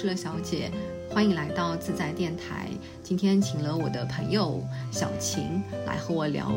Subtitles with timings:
[0.00, 0.72] 是乐小姐，
[1.10, 2.66] 欢迎来到自在电台。
[3.04, 6.50] 今天请了我的朋友小晴来和我聊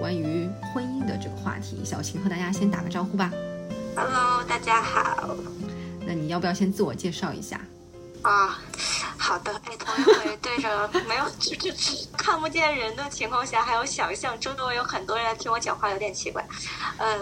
[0.00, 1.84] 关于婚姻的这个话题。
[1.84, 3.30] 小晴和大家先打个招呼吧。
[3.94, 5.36] Hello，大家好。
[6.04, 7.60] 那你要不要先自我介绍一下？
[8.22, 8.58] 啊，
[9.16, 9.52] 好的。
[9.66, 11.70] 哎，头一回对着 没有就就
[12.16, 16.44] 看不见人的情况下，还有想象周围有很多人来听我讲话，有点奇怪。
[16.96, 17.16] 呃，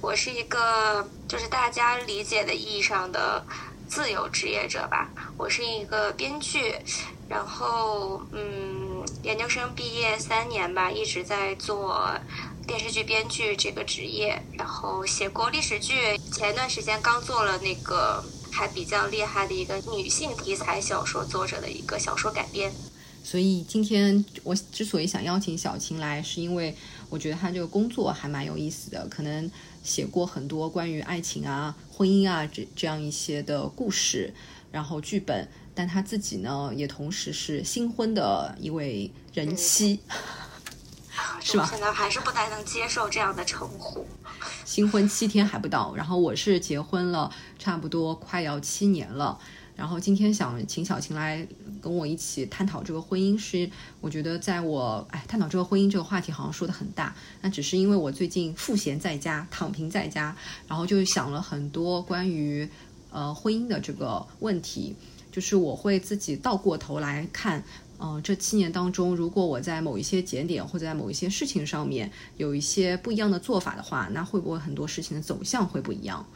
[0.00, 3.44] 我是一个就是大家理解的意义上的
[3.94, 5.08] 自由职业者吧。
[5.38, 6.74] 我是一个编剧，
[7.28, 12.10] 然后嗯，研究生毕业三年吧，一直在做
[12.66, 18.24] 电视剧编剧这个职业，然后写过历史剧，前一段时间刚做了那个。
[18.56, 22.72] 还比较厉害的一个女性题材小说作者的一个小说改编，
[23.24, 26.72] 所以今天我之所以想邀请小晴来，是因为
[27.10, 29.50] 我觉得她这个工作还蛮有意思的，可能
[29.84, 34.34] 写过很多关于爱情啊、婚姻啊这这样一些的故事，
[34.72, 40.00] 然后剧本，但他自己呢也同时是新婚的一位人妻。
[41.40, 41.68] 是吧？
[41.70, 44.04] 现在还是不太能接受这样的称呼。
[44.64, 49.38] 新婚七天还不到，然后我是结婚了，差不多快要七年了。
[49.76, 51.46] 然后今天想请小晴来
[51.80, 53.68] 跟我一起探讨这个婚姻，是
[54.00, 60.36] 我觉得在我哎探讨这个婚姻这个话题好像说的很大，那只是因为我最近赋闲在家，躺平在家，
[60.68, 62.68] 然后就想了很多关于
[63.10, 64.94] 呃婚姻的这个问题，
[65.32, 67.62] 就是我会自己倒过头来看。
[68.04, 76.26] 嗯、呃，这七年当中，如果我在某一些节点或者在某一些事情上面有一些不一样的做法的话，那会不会很多事情的走向会不一样？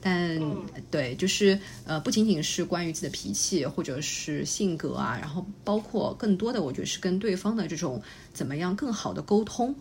[0.00, 8.00] 但、嗯、对，就是呃，不仅仅是关于自己的脾气或者是性格啊，然后包括更多的，我觉得是跟对方的这种
[8.32, 9.74] 怎么样更好的沟通。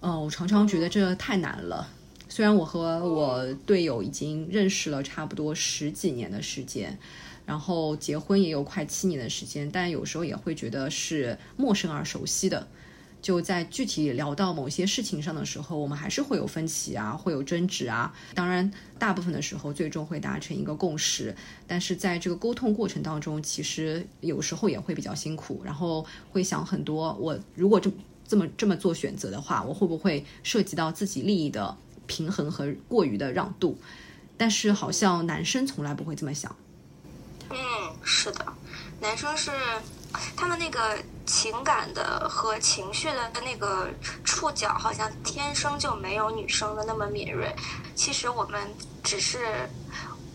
[0.00, 1.86] 嗯、呃，我常常觉得这太难了。
[2.30, 6.98] 虽然我和我队友已经认识了差不多十几年的时间。
[7.46, 12.68] 然后结婚也有快七年的时间，但有时候也会觉得是陌生而熟悉的。
[13.22, 18.14] 就在具体聊到某些事情上的时候，我们还是会有分歧啊，会有争执啊。
[18.34, 18.70] 当然，
[19.00, 21.34] 大部分的时候最终会达成一个共识，
[21.66, 27.12] 但是在这个沟通过程当中，其实有时候也会比较辛苦，然后会想很多。
[27.14, 27.90] 我如果这
[28.28, 31.76] 这么这么做选择的话，我会不会涉及到自己利益的
[32.06, 33.76] 平衡和过于的让渡？
[34.36, 36.54] 但是好像男生从来不会这么想。
[37.50, 37.56] 嗯，
[38.04, 38.44] 是的，
[39.00, 39.50] 男生是
[40.36, 43.88] 他们那个情感的和情绪的那个
[44.24, 47.54] 触角，好像天生就没有女生的那么敏锐。
[47.94, 49.68] 其实我们只是，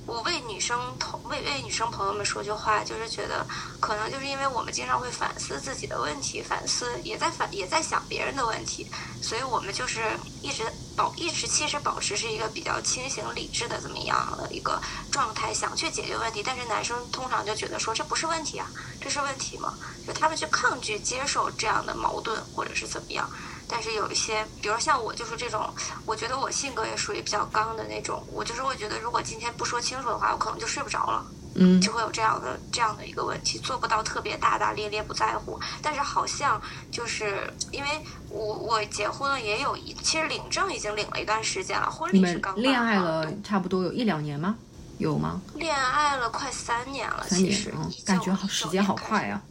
[0.06, 3.46] 我为女生同为为女生朋友们说句话，就是觉得
[3.80, 8.90] 可能就是因为我们经常会反思自己的问题，反思也在反也在想别人的问题，
[9.22, 10.64] 所以我们就是一直
[10.98, 14.82] 保一直其实保持是一个比较清醒理智的这么样的一个
[15.12, 16.44] 状态，想去解决问题。
[16.44, 18.68] 但是男生通常就觉得说这不是问题啊，
[19.00, 19.78] 这是问题吗？
[20.06, 23.30] 就他们去抗拒接受这样的矛盾或者是怎么样。
[23.72, 25.74] 但是有一些，比如像我就是这种，
[26.06, 31.26] 我觉得我性格也属于比较刚的那种，我就是会觉得如果今天不说清楚的话，我可能就睡不着了。
[31.54, 37.90] 嗯，就会有这样的这样的一个问题，做不到特别大大咧咧不在乎，但是好像就是因为
[38.30, 44.56] 我我结婚了也有一，其实领证已经领了一段时间了，婚礼是刚恋爱了差不多有一两年吗？
[44.98, 45.42] 有吗？
[45.56, 49.42] 恋爱了快三年了，三年，其实、嗯、感觉好时间好快啊。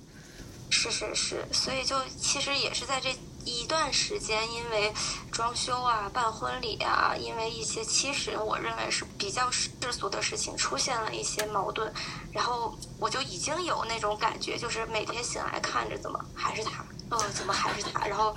[0.70, 3.14] 是是是，所以就其实也是在这
[3.44, 4.92] 一段时间，因为
[5.30, 11.92] 装修啊、办婚礼啊，因为一些其实我认为是比较世俗的事情，出现了一些矛盾，
[12.32, 18.34] 然后我就已经有那种感觉，就是每天醒来看着怎么还是他，嗯，怎么还是他，然后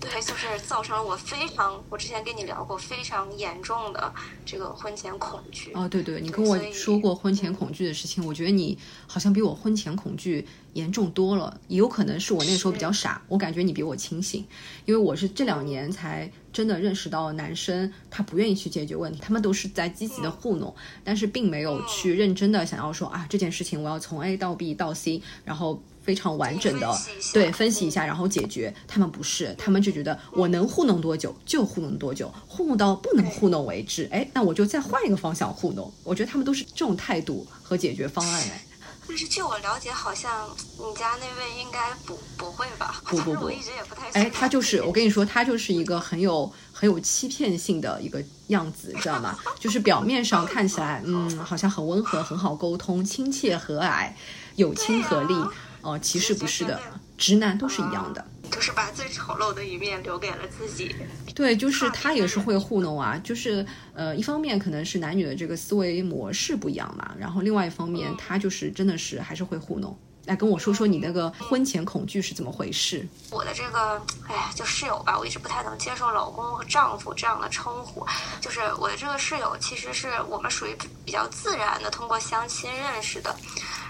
[0.00, 4.12] 对，就是造成了我非常，我之前跟你聊过非常严重的
[4.46, 5.72] 这个婚前恐惧。
[5.74, 14.44] 哦，对对，你跟我说过婚前恐惧的事情，我觉得你好像比我婚前恐惧严重多了，也有可能是我那时候比较傻，我感觉你比我清醒，
[14.84, 26.94] 因为我是这两年才真的认识到男生他不愿意去解决问题，他们都是在积极的糊弄，嗯、但是并没有去认真的想要说啊这件事情我要从 A 到 B 到 C，然后非常完整的
[27.32, 28.74] 对分析一下，然后解决。
[28.86, 34.08] 他们不是，他们就觉得我能糊弄多久就糊弄多久，糊弄到不能糊弄为止。
[34.10, 35.90] 哎，那我就再换一个方向糊弄。
[36.02, 38.62] 我觉得他们都是这种态度和解决方案哎。
[39.06, 40.48] 但是据我了解，好像
[40.78, 43.02] 你家那位应该不不会吧？
[43.04, 44.08] 不不不，我一直也不太。
[44.10, 49.38] 哎，他就是我跟你说，他就是一个很有很有欺骗性的一个样子，知道吗？
[49.60, 54.10] 就是表面上看起来，嗯，好像很温和、很好沟通、亲切和蔼、
[54.56, 55.34] 有亲和力。
[55.82, 56.80] 哦、呃，其实不是的，
[57.18, 58.24] 直男都是一样的。
[58.54, 60.94] 都是把最丑陋的一面留给了自己。
[61.34, 69.98] 对，就是他也是会糊弄啊，就是呃，一方面可能是男女的这个思维模式不一样嘛，然后另外一方面他就是真的是还是会糊弄。
[70.26, 73.06] 来跟我说说你那个婚前恐惧是怎么回事？
[73.30, 78.06] 我的这个，哎呀，就室友吧，我一直不太能接受老公和丈夫这样的称呼。
[78.40, 80.74] 就是我的这个室友，其实是我们属于
[81.04, 83.36] 比较自然的通过相亲认识的。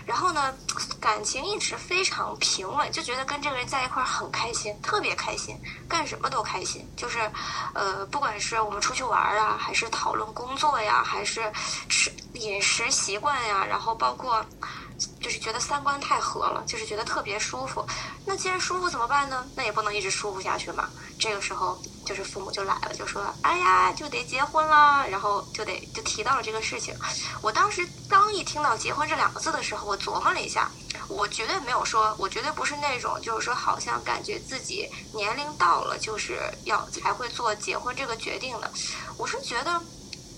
[0.05, 0.53] 然后呢，
[1.01, 5.57] 感情一直非常平稳，就觉得跟这个人在一块儿很开心，特别开心，
[5.89, 6.87] 干什么都开心。
[6.97, 7.19] 就是，
[7.75, 11.41] 呃，不管是我们出去玩啊，还是讨论工作呀，还是
[11.89, 14.45] 吃饮食习惯呀，然后包括。
[15.21, 17.85] 就是觉得三观太合了，就是觉得特别舒服。
[18.27, 19.45] 那既然舒服怎么办呢？
[19.57, 20.89] 那也不能一直舒服下去嘛。
[21.19, 26.95] 这个时候，就是父母就来了，就说：“哎呀，就得结婚了。”然后就得就提到了这个事情。
[27.43, 30.71] 我当时刚一听到“结婚”这两个字的时候，我琢磨了一下，
[31.09, 38.71] 我绝对没有说，我绝对不是那种就是说好像感觉自己年龄到了就是要才会做结婚这个决定的。
[39.17, 39.81] 我是觉得。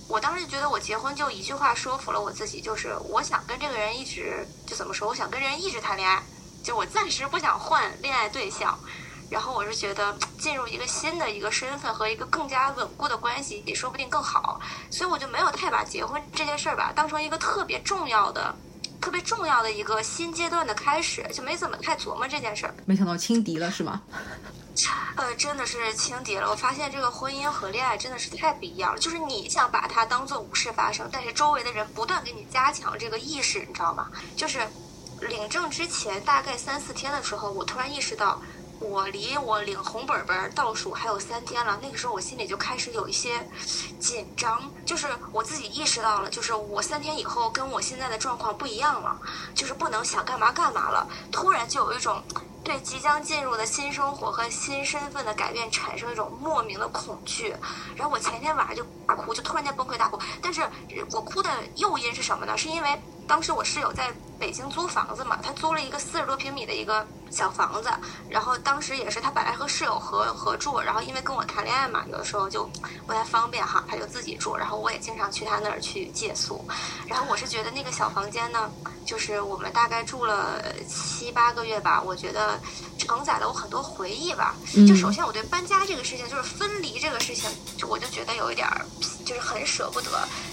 [0.08, 6.22] 我当时觉得我结婚就一句话说服了我自己，就是我想跟这个人一直就怎么说，我想跟人一直谈恋爱，
[6.62, 8.78] 就我暂时不想换恋爱对象。
[9.28, 18.54] 然后我是觉得进入一个新的一个身份和一个更加稳固的关系也说不定更好，所以我就没有太把结婚这件事儿吧当成一个特别重要的、
[19.00, 22.74] 特别重要的一个新阶段的开始，就没怎么太琢磨这件事儿。
[22.86, 24.00] 没想到轻敌了是吗？
[25.16, 26.50] 呃，真的是轻敌了。
[26.50, 28.98] 我发现这个婚姻和恋爱真的是太不一样了。
[28.98, 34.10] 就是你想把它当做无事发生，但是周围的人不断给你加强这个意识，你知道吗？
[34.36, 34.68] 就是
[35.20, 38.42] 领证之前大概三四天的时候，我突然意识到，
[38.78, 41.78] 我离我领红本本倒数还有三天了。
[41.80, 43.48] 那个时候我心里就开始有一些
[43.98, 49.18] 紧张，就是我自己意识到了，就是我三天以后跟我现在的状况不一样了，
[49.54, 51.08] 就是不能想干嘛干嘛了。
[51.32, 52.22] 突然就有一种。
[52.66, 57.54] 对即将进入的新生活和新身份的改变产生一种莫名的恐惧，
[57.94, 60.18] 然后我前天晚上就大哭，就突然间崩溃大哭。
[60.42, 60.68] 但是
[61.12, 62.58] 我哭的诱因是什么呢？
[62.58, 67.90] 是因为当时我室友在北京租房子嘛，他租了一个四十多平米的一个小房子，
[68.28, 72.68] 然后当时也是他本来和室友合合住，然后因为跟我谈恋爱嘛，有的时候就
[73.06, 76.64] 不太方便哈，他就自己住，然后我也经常去他那儿去借宿。
[77.06, 78.70] 然后我是觉得那个小房间呢。
[79.06, 82.58] 就是我们大概住了七八个月吧，我觉得
[82.98, 84.56] 承载了我很多回忆吧。
[84.84, 88.84] 就首先我对搬家这个事情，就是分离这个事情，就我就觉得有一点儿，
[89.26, 90.08] 就是很舍不得，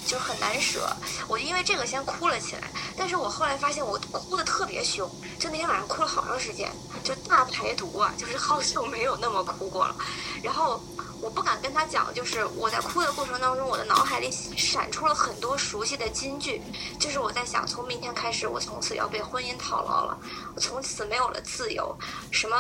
[0.06, 0.94] 就是很难舍。
[1.30, 5.10] 我就因为这个先哭了起来，但是我后来发现我哭的特别凶，
[5.40, 6.70] 就那天晚上哭了好长时间，
[7.04, 9.96] 就大排毒啊，就是好久没有那么哭过了。
[10.42, 10.82] 然后。
[11.24, 16.62] 我不敢跟他讲，就是我在哭的过程当中，我的脑海里闪出了很多熟悉的金句，
[17.00, 20.18] 就是我在想，从明天开始，我从此要被婚姻套牢了，
[20.54, 21.98] 我从此没有了自由，
[22.30, 22.58] 什么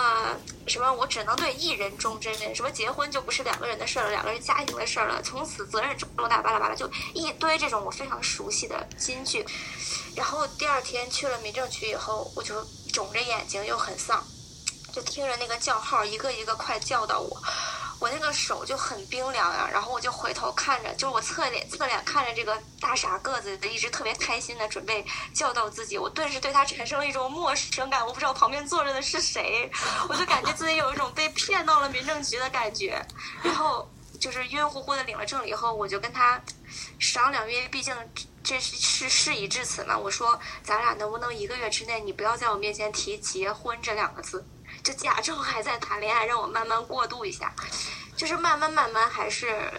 [0.65, 9.45] 什么，我只能对一人忠贞，什么结婚就不是两个人的事儿了，两个人家庭的事儿了，从此责任重大，巴拉巴拉，就一堆这种我非常熟悉的金句。
[10.15, 14.23] 然后第二天去了民政局以后，我就肿着眼睛又很丧，
[14.93, 17.41] 就听着那个叫号一个一个快叫到我。
[17.99, 29.71] 我那个手就很冰凉呀，然后我就回头看着，就是我侧脸侧脸看着这个大傻个子的，一直特别开心的准备叫到自己，我顿时对他产生了一种陌生感，我不知道旁边坐着的是谁，
[30.09, 33.01] 我就感觉自己有一种被骗到了民政局的感觉，
[33.41, 33.89] 然后
[34.23, 36.41] 就是晕乎乎的领了证了以后，我就跟他
[36.97, 37.93] 商量，因为毕竟
[38.41, 44.47] 这是事已至此嘛，我说咱俩能不能一个月之内你不要在我面前提结婚这两个字。
[44.81, 47.53] 就假装还在谈恋爱，让我慢慢过渡一下，
[48.15, 49.69] 就是慢慢慢慢还是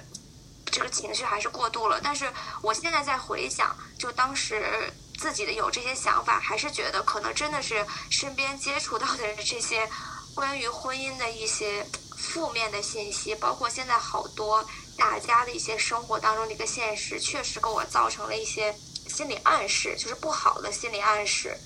[0.67, 1.99] 这个情绪还是过度了。
[2.05, 9.89] 但是我现在在回想，就当时自己的有这些想法，还是觉得可能真的是身边接触到的这些
[10.35, 14.65] 关于婚姻的一些负面的信息，包括现在好多
[14.97, 18.75] 大家的一些生活当中的一个现实，确实给我造成了一些
[19.09, 21.57] 心理暗示，就是不好的心理暗示，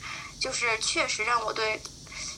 [0.40, 1.80] 就是确实让我对。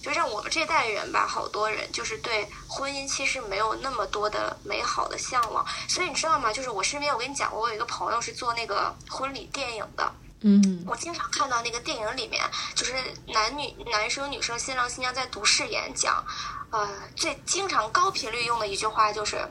[0.03, 5.63] 就让我们这代人吧，好多人就是对婚姻其实没有那么多的美好的向往。
[5.91, 6.51] 所以你知道吗？
[6.51, 10.11] 就是我身边，我跟你讲过，我有一个朋友是做那个婚礼电影的。
[10.43, 10.85] 嗯。
[10.87, 12.43] 我经常看到那个电影里面，
[12.75, 12.95] 就是
[13.29, 16.25] 男女男生女生新郎新娘在读誓言，讲，
[16.71, 19.47] 呃，最经常高频率用的一句话就是。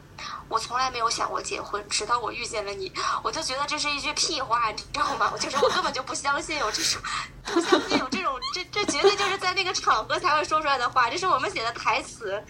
[0.50, 2.91] 我从来没有想过结婚，直到我遇见了你，
[3.22, 5.29] 我就觉得这是一句屁话，你知道吗？
[5.31, 7.00] 我就是 我根本就不相信有这种，
[7.46, 12.43] 不相信有这种，这这绝对就是在那个场合才会说出来的话，这是我们写的台词。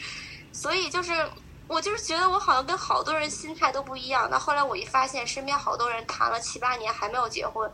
[0.53, 1.29] 所以就是
[1.67, 4.29] 我就是觉得我好像跟好多人心态都不一样。
[4.31, 7.69] 那后来我一发现身边好多人谈了七八年还没有结婚，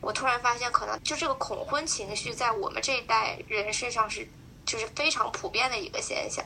[0.00, 4.28] 我突然发现可能就这个恐婚情绪在我们这一代人身上是
[4.64, 6.44] 就是非常普遍的一个现象。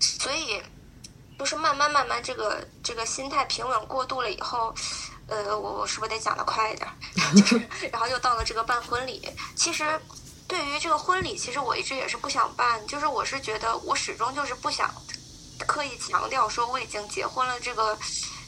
[0.00, 0.62] 所以
[1.38, 4.74] 就是慢慢慢慢这个这个心态平稳过渡了以后，
[5.26, 6.88] 呃，我我是不是得讲的快一点？
[7.36, 7.60] 就是
[7.92, 9.84] 然后又到了这个办婚礼，其实。
[10.48, 14.90] 对于这个婚礼，其实我一直也是不想办，就是我是觉得我始终就是不想
[15.66, 17.94] 刻意强调说我已经结婚了这个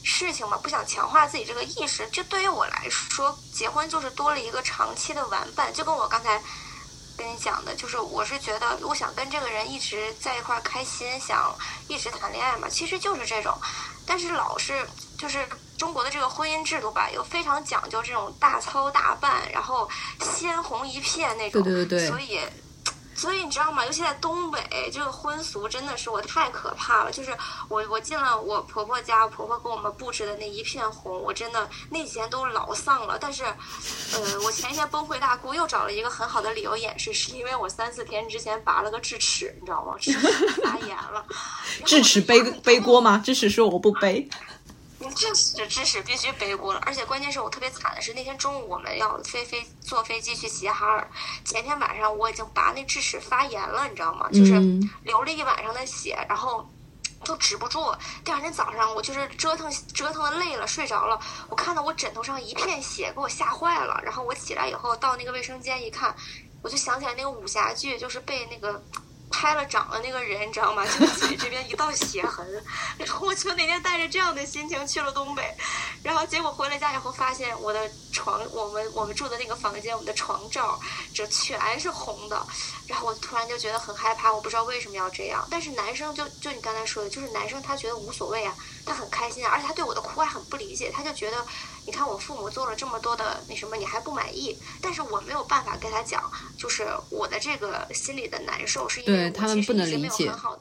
[0.03, 2.07] 事情嘛，不想强化自己这个意识。
[2.09, 6.41] 就对于我来说，结婚就是多了一个长期的玩伴，就跟我刚才
[7.17, 11.55] 跟你讲的，就是我是觉得我想跟这个人一直在一块儿开心，想
[11.87, 13.57] 一直谈恋爱嘛，其实就是这种，
[14.05, 15.47] 但是老是就是。
[15.77, 19.89] 中国的这个婚姻制度吧，又非常讲究这种大操大办，然后
[20.19, 22.39] 鲜红一片那种，对对对，所以，
[23.21, 23.85] 所以你知道吗？
[23.85, 27.11] 尤其在东北，这个婚俗真的是我太可怕了。
[27.11, 27.37] 就是
[27.69, 33.19] 我我进了我婆婆家，婆婆给我们布置的那一片红，我真的那几天都老丧了。
[33.21, 39.93] 但是，呃，我前一天崩溃大哭，又找了一个很好的理由掩饰，是因为我三四天之前拔了个智齿，你知道吗？
[39.99, 41.23] 智齿 发炎了。
[41.85, 43.21] 智齿背背锅吗？
[43.23, 44.27] 智齿说我不背。
[45.15, 51.09] 这这知识必须背过了，而且关键是我特别惨的是那天中午我们要飞飞坐飞机去齐齐哈尔，
[51.43, 54.29] 前天晚上我已经拔那智齿发炎了，你知道吗？
[54.31, 54.53] 就是
[55.03, 56.69] 流了一晚上的血，然后
[57.25, 57.93] 都止不住。
[58.23, 63.99] 第二天早上我就是折腾折腾的累了，睡着了，我看到我枕头上一片血，给我吓坏了。
[64.03, 66.15] 然后我起来以后到那个卫生间一看，
[66.61, 68.83] 我就想起来那个武侠剧，就是被那个。
[69.31, 70.85] 拍了掌的那个人，你知道吗？
[70.85, 72.45] 就嘴这边一道血痕，
[72.99, 75.55] 然后我就那天带着这样的心情去了东北，
[76.03, 80.79] 然后结果回了家以后，发现我的床，我们我们住的那个房间，我们的床罩
[81.13, 82.45] 这全是红的，
[82.87, 85.47] 然后我突然就觉得很害怕，我不知道为什么要这样。
[85.49, 88.53] 但是男生就就你刚才说的，就是男生他觉得无所谓啊，
[88.85, 91.45] 他很开心啊，而且他对我的哭还很不理解，他就觉得。
[91.85, 94.57] 你看我父母做了这么多的那什么，你还不满意？
[94.81, 100.59] 但是我没有办法跟他讲，就是我的这个心里的难受，是因为我其实一直没有很好。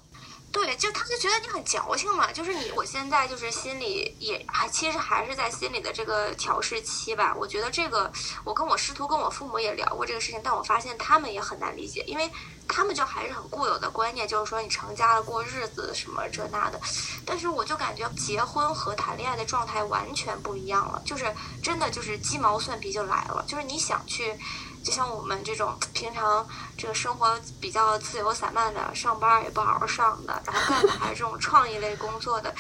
[0.53, 7.33] 对，就他就觉得你很矫情嘛，就是你，我现在就是心里也还其实还是在心里的这个调试期吧。
[7.39, 8.11] 我觉得这个，
[8.43, 12.29] 我跟我师徒跟我父母也聊过这个事情，但我发现他们也很难理解，因为
[12.67, 16.81] 他们就还是很固有的观念，就是说你成家了过日子什么这那的。
[17.25, 24.37] 但是我就感觉结婚和谈恋爱的状态完全不一样了，就是真的就是鸡毛蒜皮就来了，就是你想去。
[24.83, 26.47] 就像我们这种平常
[26.77, 32.55] 这个生活比较自由散漫的，上班也不好好上的，然后干的还是这种创意类工作的，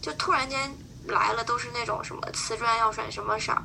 [0.00, 0.74] 就突然间
[1.06, 3.62] 来了，都是那种什么瓷砖要选什么色儿，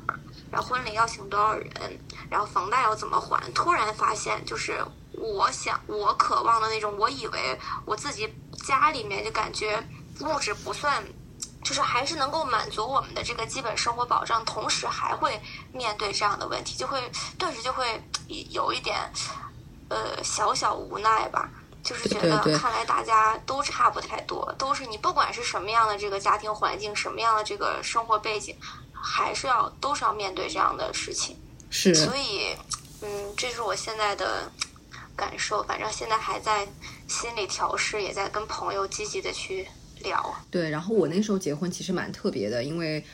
[0.50, 2.00] 然后婚礼要请多少人，
[2.30, 8.32] 然后房贷要怎么还，突然发现就是我想我渴望的那种，我以为我自己
[8.66, 9.86] 家里面就感觉
[10.20, 11.04] 物质不算。
[11.62, 15.40] 就是还是能够满足我们的这个基本生活保障，同时还会
[15.72, 18.02] 面对这样的问题，就会顿时就会
[18.50, 18.98] 有一点
[19.88, 21.48] 呃小小无奈吧。
[21.80, 28.54] 就是觉得看来大家都差不太多，都是你不管是什么样的这个家庭环境，什么样的这个生活背景，
[28.92, 31.38] 还是要都是要面对这样的事情。
[31.70, 31.94] 是。
[31.94, 32.54] 所以，
[33.00, 34.50] 嗯，这是我现在的
[35.16, 35.62] 感受。
[35.62, 36.66] 反正现在还在
[37.06, 39.66] 心理调试，也在跟朋友积极的去。
[40.02, 43.04] 聊对，然后我那时候结婚其实蛮特别的，因为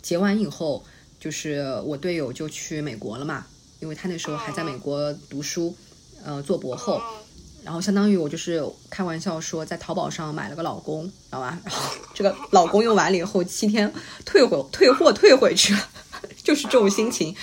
[0.00, 0.84] 结完以后，
[1.18, 3.46] 就是我队友就去美国了嘛，
[3.80, 5.74] 因为他那时候还在美国读书，
[6.24, 7.00] 呃，做博后，
[7.64, 11.58] 然后相当于我就是开玩笑说在淘宝上买了个老公，知道吧？
[11.64, 13.92] 然后这个老公用完了以后，七天
[14.24, 15.88] 退回退货退回去了，
[16.42, 17.34] 就是这种心情，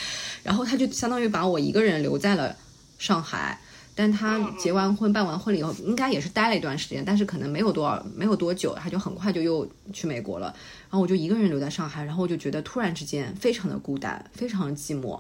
[0.44, 2.56] 然后他就相当于把我一个人留在了
[2.98, 3.62] 上海。
[4.00, 10.46] 但他结完婚、办完婚礼以后，应该也是待了一段时间，但是可能没有多少、没有多久，他就很快就又去美国了。
[10.84, 15.20] 然后我就一个人留在上海，然后我就觉得突然之间非常的孤单，非常的寂寞，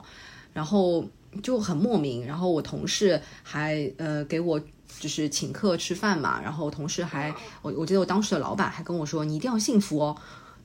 [0.53, 1.05] 然后
[1.43, 2.25] 就很莫名。
[2.25, 4.57] 然后我同事还呃给我
[4.98, 10.15] 就是请客吃饭嘛，然后同事还我我记得我当时的老板还跟我说：“你一定要幸福哦。”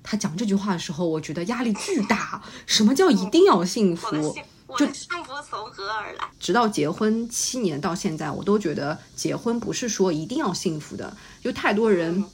[0.05, 2.41] 他讲这句话的时候，我觉得压力巨大。
[2.65, 4.37] 什么叫一定要幸福？
[4.77, 6.25] 就幸福从何而来？
[6.41, 11.17] 直到结婚七年到现在，我都觉得结婚不是说一定要幸福的。
[11.43, 12.25] 就太多人，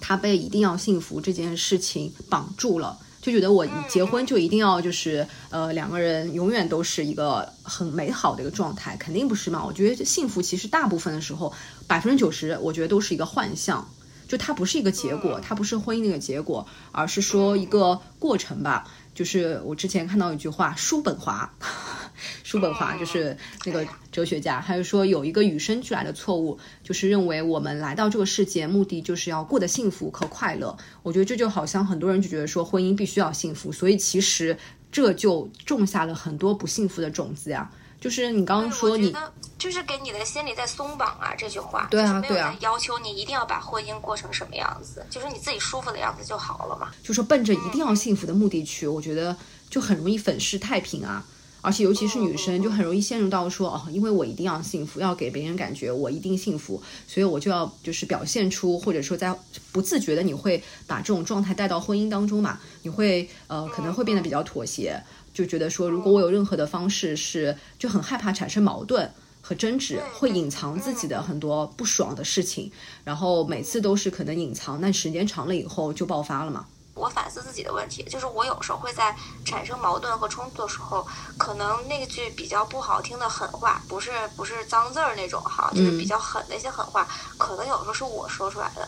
[0.00, 9.64] 他被一定要幸福这件事情绑住了，就觉得我结婚就一定要就是呃两个人永远都是一个很美好的一个状态，肯定不是嘛。
[9.64, 11.52] 我觉得幸福其实大部分的时候，
[11.88, 13.88] 百分之九十我觉得都是一个幻象，
[14.28, 18.88] 就它不是一个结果，它不是婚姻的一个结果，而是说一个过程吧。
[19.14, 21.52] 就是我之前看到一句话，叔本华，
[22.42, 30.76] 叔本华就是那个哲学家，他就说有一个与生俱来的错误，就是认为我们来到这个世界目的就是要过得幸福和快乐。
[31.02, 34.56] 我觉得这就好像很多人就觉得说婚姻必须要幸福，所以其实
[34.90, 37.70] 这就种下了很多不幸福的种子呀。
[38.02, 39.14] 就是你刚刚说你，
[39.56, 46.90] 就是给你的心里在松绑啊，这句话，对啊，对啊，要求你一定要把婚姻过成什么样子，就是你自己舒服的样子就好了嘛。
[47.00, 49.36] 就说奔着一定要幸福的目的去，我觉得
[49.70, 51.24] 就很容易粉饰太平啊。
[51.64, 59.32] 而且尤其是女生，就很容易陷入到说哦，因为我一定要幸福，要给别人感觉我一定幸福，所以我就要就是表现出，或者说在
[59.70, 65.00] 不自觉的你会把这种状态带到婚姻当中嘛，你会呃可能会变得比较妥协，
[65.32, 69.10] 就觉得说如果我有任何的方式是就很害怕产生矛盾
[69.40, 72.70] 和争执，会隐藏自己的很多不爽的事情，
[73.02, 76.66] 然后每次都是可能隐藏，但时间长了以后就爆发了嘛。
[76.94, 81.04] 我反思自己的问题，就是我有时候会在产生矛盾和冲突的时候，
[81.38, 87.08] 可能那句比较不好听的狠话，不是不是脏字儿那种哈，就是比较狠的一些狠话，
[87.38, 88.86] 可能有时候是我说出来的，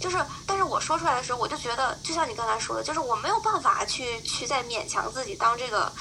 [0.00, 0.16] 就是
[0.46, 5.92] 但是我说出来的时候，我就觉得，就像你刚才说的，就是我没有办法去去再勉强自己当这个。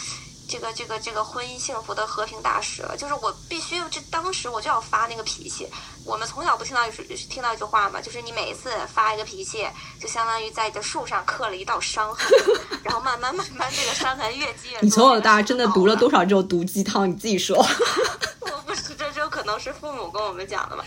[0.51, 5.69] 这个这个这个婚姻幸福的和平大使了，就是我必须这当时我就要发那个脾气。
[6.03, 9.67] 我们从小不听到一句听到一句话嘛，就是你每一次发一个脾气，
[10.01, 12.25] 就相当于在你的树上刻了一道伤痕，
[12.81, 14.81] 然后慢慢慢慢这个伤痕越积越多。
[14.81, 17.07] 你从小到大真的读了多少这种毒鸡汤？
[17.07, 17.63] 你自己说。
[19.49, 20.85] 可能是父母跟我们讲的吧。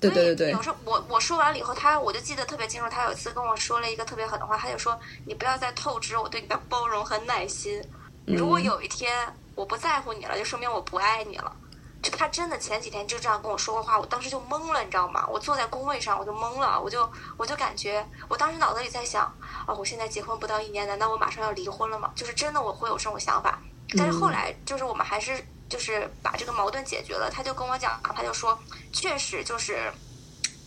[0.00, 0.50] 对对对对。
[0.50, 7.80] 有时候我我说完了以后，他我就记得特别清楚，他有一次跟我说了一个特别狠的话，他就说你不要再透支我对你的包容和耐心。
[8.26, 11.54] 如果有一天我不在乎你了，就说明我不爱你了。
[12.02, 15.24] 就他真的前几天就这样跟我说过话，我当时就懵了，你知道吗？
[15.30, 19.22] 我坐在工位上，我就懵了，我就我就感觉，我当时脑子里在想，
[19.66, 22.10] 啊，我现在结婚不到一年，难道我马上要离婚了吗？
[22.16, 23.60] 就是真的我会有这种想法。
[23.96, 27.30] 但是后来就是我们还是就是把这个矛盾解决了。
[27.30, 28.58] 他就跟我讲啊，他就说，
[28.92, 29.90] 确实就是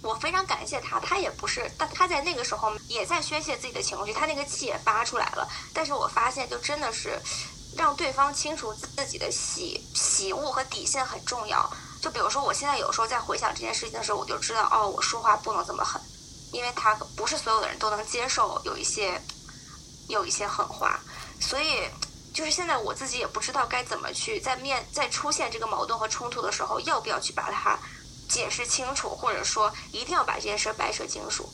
[0.01, 5.47] 我非常感谢他，他也不是，但他在那个时候也在宣泄自己的情绪，他那个气也发出来了。
[5.73, 7.19] 但是我发现，就真的是。
[7.75, 11.67] 让对方清楚自己的喜喜恶和底线很重要。
[11.99, 15.99] 就比如说，我现在有时候在回想这件事情的时候，我就知道，哦，我说话不能这么狠，
[16.51, 19.19] 因为他不是所有的人都能接受有一些
[20.07, 20.99] 有一些狠话。
[21.41, 21.89] 所以，
[22.33, 27.79] 就是现在我自己也不知道该怎么去在面在出现这个矛盾和冲突的时候，要不要去把它
[28.27, 31.47] 解释清楚，或者说一定要把这件事掰扯清楚。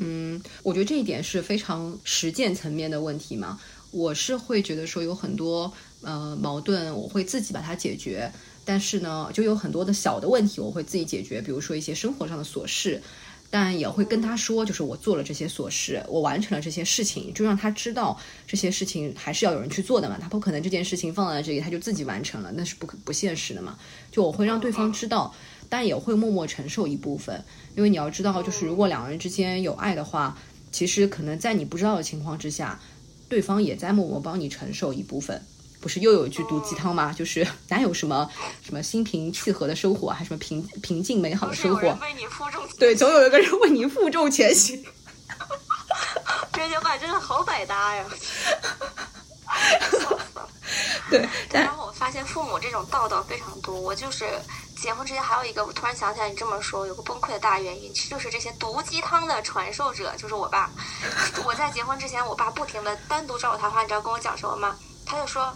[0.00, 3.60] 嗯，我觉得这一点是非常实践层面的问题嘛。
[3.90, 8.32] 我是会觉得说有很多呃矛盾，我会自己把它解决。
[8.64, 11.40] 但是呢，就有很多的小的问题，我会自己解决。
[11.40, 13.02] 比如说一些生活上的琐事，
[13.50, 20.18] 但也会跟他说，就是我做了这些琐事，我完成了这些事情，就让他知道这些事情还是要有人去做的嘛。
[20.20, 23.78] 他不可能这件事情放在这里，他就自己完成了，那是不不现实的嘛。
[24.10, 25.34] 就我会让对方知道，
[25.68, 27.44] 但也会默默承受一部分，
[27.76, 30.38] 因为你要知道，就是如果两个人之间有爱的话，
[30.70, 32.80] 其实可能在你不知道的情况之下。
[33.30, 35.42] 对方也在默默帮你承受一部分，
[35.88, 37.14] 不是又有一句毒鸡汤吗？
[37.16, 38.30] 就是 哪有什么
[38.62, 41.80] 什么心平气和的生活，还什么平平静美好的生活？
[41.80, 44.84] 为你负重，对，总有一个人为你负重前行。
[46.52, 48.04] 这句话真的好百搭呀！
[51.08, 53.74] 对，然后我发现父母这种道道非常多。
[53.74, 54.28] 我就是
[54.76, 60.70] 结婚之前还有一个，我突然想起来，你这么说有个崩溃的大原因，其实就是这些毒鸡汤的传授者，就是我爸。
[61.46, 64.76] 我在结婚之前，我爸不停的单独找我谈话，你知道跟我讲什么吗？
[65.06, 65.50] 他就说，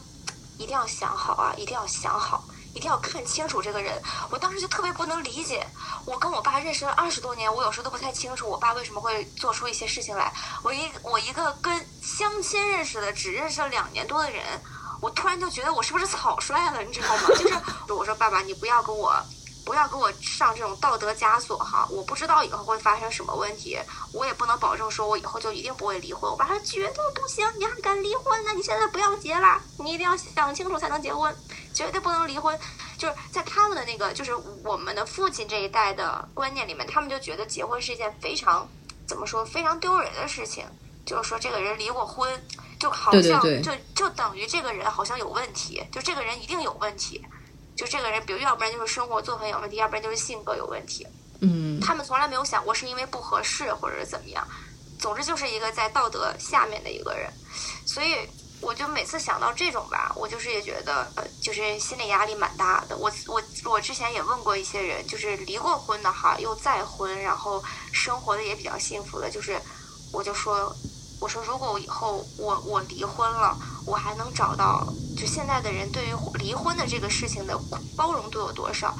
[0.62, 4.00] 一定要想好啊，一定要想好，一定要看清楚这个人。
[4.30, 5.66] 我当时就特别不能理解，
[6.06, 10.32] 我跟我爸认识了二十多年，我有时候都不太清楚我爸为什么会做出一些事情来。
[10.62, 14.44] 我一我一个跟相亲认识的，只认识了两年多的人。
[15.00, 17.22] 我突然就觉得我是不是草率了，你知道吗？
[17.36, 19.12] 就是我说爸爸，你不要跟我，
[19.64, 21.86] 不要给我上这种道德枷锁哈。
[21.90, 23.78] 我不知道以后会发生什么问题，
[24.12, 26.30] 我也不能保证说我以后就一定不会离婚。
[26.30, 28.52] 我爸说绝对不行，你还敢离婚呢？
[28.54, 31.34] 你现在不要结了，你一定要想清楚才能结婚，
[31.72, 32.58] 绝对不能离婚。
[32.98, 38.68] 就是在他们的那个，就是我们的父亲这一代的观念里面，他们就觉得结婚是一件非常
[39.06, 40.64] 怎么说非常丢人的事情，
[41.04, 42.40] 就是说这个人离过婚。
[42.78, 47.24] 就好像就就等于这个人好像有问题，就这个人一定有问题，
[47.82, 51.04] 就这个人，比如要不然就是生活作风有问题，要不然就是性格有问题。
[51.40, 54.46] 嗯，他们从来没有想过是因为不合适或者是怎么样，
[55.00, 57.28] 总之就是一个在道德下面的一个人。
[57.84, 58.18] 所以
[58.60, 62.96] 我就每次想到这种吧，我就是也觉得呃，就是心理压力蛮大的。
[62.96, 67.60] 我我我之前也问过一些人，就是离过婚的哈，又再婚，然后
[67.92, 69.60] 生活的也比较幸福的，就是
[70.12, 70.72] 我就说。
[71.20, 77.58] 我说，如果我以后我我离婚了，我还能找到就现在的人对于离婚的这个事情的
[77.96, 78.96] 包容度有多少？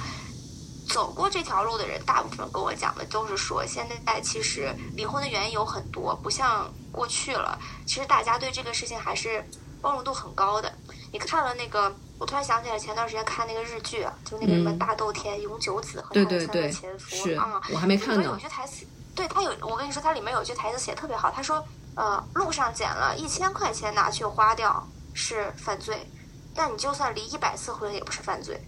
[0.88, 9.42] 走过这条路的人，大部分跟我讲的都是说，现在其实离婚的原因有很多，不像过去了，其实大家对这个事情还是
[9.80, 10.70] 包容度很高的。
[11.10, 18.24] 你看了那个，我突然想起来前段时间看那个日剧，就那个什么大豆田永久子和他的前夫是啊，我还没看呢。
[18.24, 21.64] 有句台词，对他有，我跟你说，它里面有句台词写特别好，他说，
[21.94, 26.06] 呃，路上捡了一千块钱拿去花掉是犯罪，
[26.54, 28.60] 但你就算离一百次婚也不是犯罪。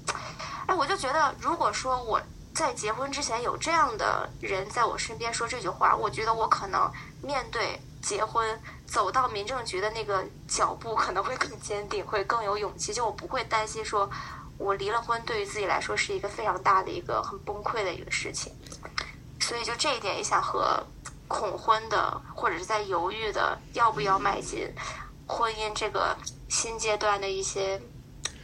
[0.67, 2.21] 哎，我就觉得，如果说我
[2.55, 6.91] 在结婚之前有这样的人在我身边说这句话，我觉得我可能
[7.23, 8.61] 面对结婚。
[8.87, 12.95] 走到民政局的那个脚步可能会更坚定，会更有勇气。
[12.95, 14.09] 就我不会担心说，
[14.57, 18.53] 我离了婚对于自己来说是一个非常大的一个很崩溃的一个事情。
[19.41, 20.81] 所以就这一点也想和
[21.29, 24.69] 恐婚的或者是在犹豫的要不要迈进
[25.27, 26.17] 婚姻这个
[26.49, 27.81] 新阶段的一些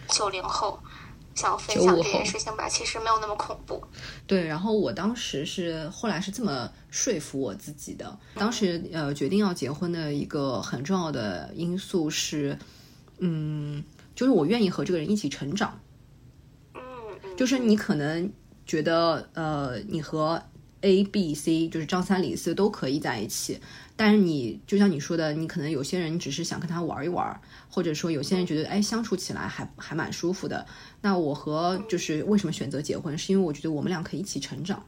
[0.09, 0.79] 九零后。
[1.33, 3.83] 想分享这件事情吧，其实没有那么恐怖。
[4.27, 8.19] 对，然后我当时是后来是这么说服我自己的。
[8.35, 12.59] 当时呃，决定要结婚的一个很重要的因素是，
[13.19, 13.83] 嗯，
[14.14, 15.81] 就是我愿意和这个人一起成长。
[16.75, 16.83] 嗯，
[17.38, 18.31] 就是你可能
[18.66, 20.43] 觉得呃，你和
[20.81, 23.61] A、B、C 就是张三李四都可以在一起。
[23.97, 30.66] 但是你就像你说的，你可能有些人只是想跟他玩一玩，或者说有些人觉得哎相处起来还还蛮舒服的。
[31.03, 34.87] 那我和就是为什么选择结婚，是因为我觉得我们俩可以一起成长。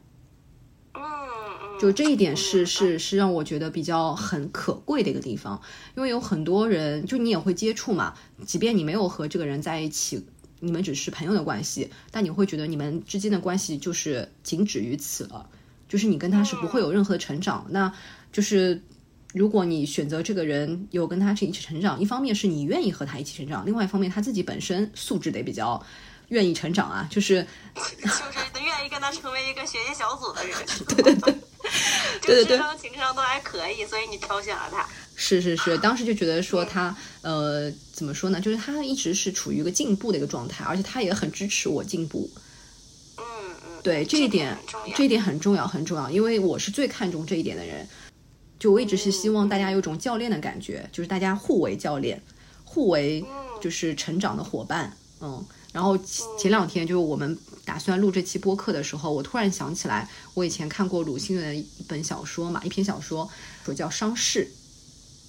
[0.93, 1.01] 嗯
[1.79, 5.61] 就这一点是是是让我觉得比较很可贵的一个地方，
[5.97, 8.13] 因为有很多人就你也会接触嘛，
[8.45, 10.23] 即便你没有和这个人在一起，
[10.59, 15.49] 你们只是朋友的关系，但你会觉得你们之间的关系就是仅止于此了，
[15.93, 17.93] 就是你跟他是不会有任何的成长，那
[18.31, 18.81] 就是。
[19.35, 25.83] 如果你选择这个人，有跟他一起成长，一方面是你愿意和他一起成长，另外一方面他自己本身素质得比较
[26.27, 27.41] 愿意成长啊，就是
[27.73, 31.33] 就是愿意跟他成为一个学习小组的人， 对对对，
[32.21, 34.87] 对对对，智商情商都还可以，所以你挑选了他。
[35.15, 42.29] 是是是，当时就觉得说他呃怎么说呢，就是他一直是处于一个进步的一个状态，而且他也很支持我进步。
[43.83, 44.57] 对这一点，
[44.95, 47.85] 这一点很重要很重要，因为我是最看重这一点的人。
[48.57, 52.21] 就我一直是希望大家有种教练的感觉，就是大家互为教练，
[52.63, 53.23] 互为
[53.61, 55.45] 就是成长的伙伴，嗯。
[55.73, 55.97] 然后
[56.37, 63.29] 前两天就是我们打算录这期播客的时候，我突然想起来，我以前看过鲁迅的一本小说嘛，一篇小说，
[63.65, 64.45] 说叫《伤逝》。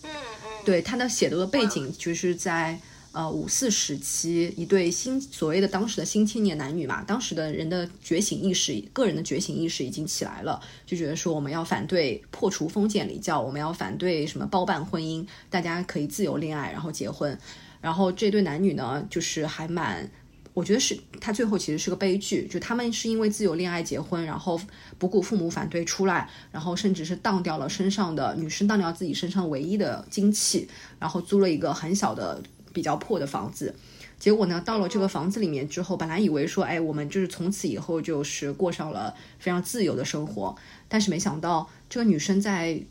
[0.05, 0.65] 嗯嗯。
[0.65, 2.81] 对，他的写的背景就是在。
[3.15, 17.39] 呃，五四时期，一对新所谓的当时的新青年男女嘛，当时的人的觉醒意识，个人的觉醒意识已经起来了，就觉得说我们要反对破除封建礼教，我们要反对什么包办婚姻，大家可以自由恋爱，然后结婚。
[17.81, 20.11] 然后这对男女呢，就是还蛮，
[20.53, 24.61] 我觉得是他最后其实是个悲剧，就他们是因为自由恋爱结婚，然后
[24.99, 32.43] 不顾父母反对出来，然后甚至是当掉了身上的女生当掉自己身上唯一的精气，然后租了一个很小的。
[32.75, 33.75] 比较破的房子，
[34.19, 40.55] 结果呢，到了这个房子里面之后，本来以为说，哎，我们就是从此以后就是过上了非常自由的生活，
[40.89, 42.83] 但是没想到这个女生在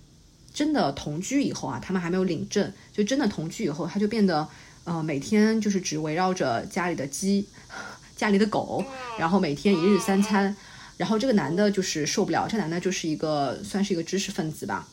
[0.54, 4.48] 真的同居以后啊，他们还没有领证，就真的同居以后，她就变得
[4.86, 7.46] 呃，每天就是只围绕着家里的鸡、
[8.16, 8.84] 家里的狗，
[9.20, 10.56] 然后每天一日三餐，
[10.98, 14.88] 然后这个男的就是受不了，这男的就是一个算是一个知识分子吧。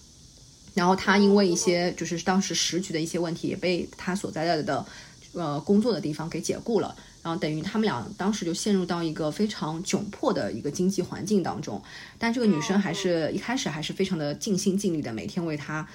[0.74, 4.87] 然后他因为一些就是当时时局的一些问题，也被他所在的的
[5.33, 6.94] 呃工作的地方给解雇了。
[7.22, 11.83] 然后等于他们俩当时就陷入到一个非常窘迫的一个经济环境当中。
[12.18, 15.87] 但这个女生还是一开始还是非常的尽心尽力的，每天为他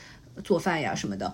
[0.43, 1.33] 做饭呀什么的。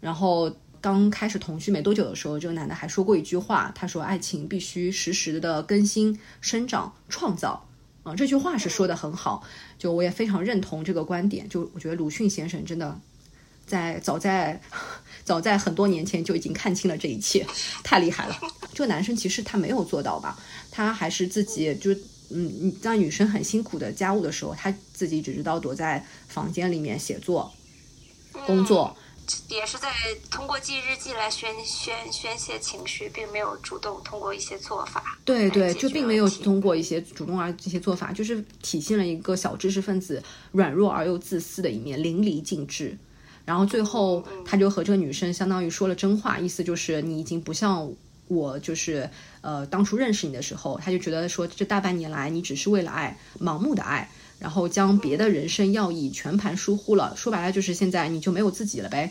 [0.00, 7.66] 然后刚开始同居没多久的时候，这个男的还说过一句话，他说：“爱情必须时时的更新、生长、创造。”
[8.04, 9.42] 啊，这句话是说的很好，
[9.78, 11.48] 就我也非常认同这个观点。
[11.48, 12.96] 就我觉得鲁迅先生真的
[13.66, 14.60] 在早在
[15.24, 17.46] 早在很多年前就已经看清了这一切，
[17.82, 18.38] 太厉害了。
[18.72, 20.38] 这个男生其实他没有做到吧，
[20.70, 21.90] 他还是自己就
[22.30, 27.52] 嗯，在女生很辛苦的家务的时候，他自己只知道躲在房间里面写作、
[28.46, 28.96] 工作。
[29.48, 29.88] 也是在
[30.30, 35.18] 通过记日记来宣宣宣泄情绪，并没有主动通过一些做法。
[35.24, 42.96] 对对，就并没有通过一些主动而这些做法，就是体现了一个小知识分子软弱而又自私的一面，淋漓尽致。
[43.44, 47.92] 然后最后他就和这个女生相当于说了真话，意思就是你已经不像
[48.28, 49.08] 我，就是
[49.42, 54.10] 呃当初认识你的时候，他就觉得说这大半年来你只是为了爱，盲目的爱。
[54.44, 59.10] 然后将别的人生要义全盘疏忽了，说白了就是现在你就没有自己了呗。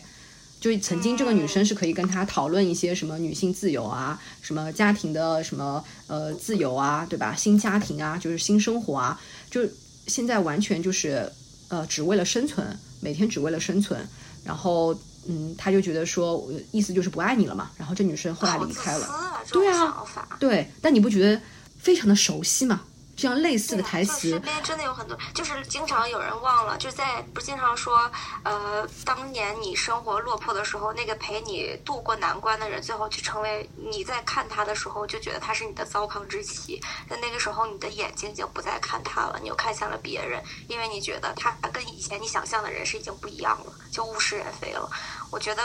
[0.62, 7.34] 就曾经这个女生是可以跟他讨论一些什么女性自由啊，什么家庭的什么呃自由啊，对吧？
[7.36, 9.19] 新家庭啊，就是新生活啊，
[9.50, 9.62] 就
[10.06, 11.28] 现在完全就是
[11.69, 14.08] 呃只为了生存，每天只为了生存，
[14.43, 14.96] 然后
[15.28, 17.72] 嗯，他就觉得说，意思就是不爱你了嘛。
[17.76, 20.06] 然后这女生后来离开了，对啊，
[20.39, 21.41] 对，但你不觉得
[21.80, 22.84] 非常的熟悉吗？
[23.23, 28.12] 这样类似的台词，身边真的有很多，就是经常有人忘了，就在不经常说，
[28.43, 44.91] 呃，当年你生活落魄的时候，那个陪你度过难关的人，最后就成为你在看他的时候就觉得他是你的糟糠之妻，但那个时候你的眼睛已经不再看他了，你又看向了别人，因为你觉得他跟以前你想象的人是已经不一样了，就物是人非了。
[45.31, 45.63] 我觉得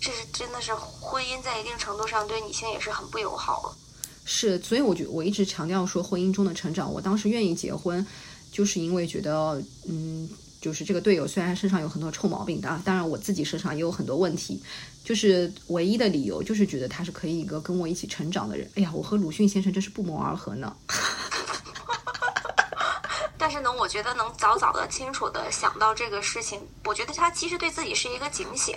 [0.00, 3.76] 这是真的是婚姻在一定程度上对女性也是很不友好了。
[4.24, 6.92] 是，所以我觉我一直强调说，婚姻中的成长。
[6.92, 8.04] 我当时愿意结婚，
[8.50, 10.28] 就是因为觉得，嗯，
[10.60, 14.62] 就是这个队友虽然身上有很多臭毛病的，当然我自己身上也有很多问题，
[15.04, 18.70] 就是唯一的理由就是觉得他是可以一个跟我一起成长的人。
[18.76, 20.74] 哎呀，我和鲁迅先生真是不谋而合呢。
[23.36, 28.74] 但是呢，我觉得能早早的、清楚的想到这个事情，我觉得他其实对自己是一个警醒。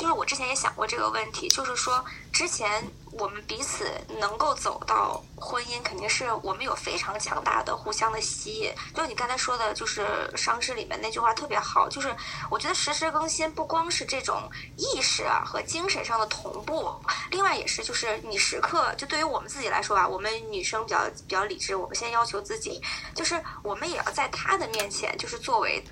[0.00, 2.82] 就是我之前也想过这个问题，就是说之前。
[3.12, 8.72] 我们彼此能够走到婚姻，肯定是我们有非常强大的互相的吸引。
[8.94, 10.02] 就你刚才说的，就是
[10.36, 12.14] 《伤势》里面那句话特别好，就是
[12.48, 16.94] 我觉得实时更新不光是这种意识啊和精神上的同步，
[17.32, 22.80] 另外也是就是你时刻就对于我们自己来说吧，我们女生比较比较理智，我们先要求自己，
[23.12, 25.84] 就是我们也要在他的面前，就是作为。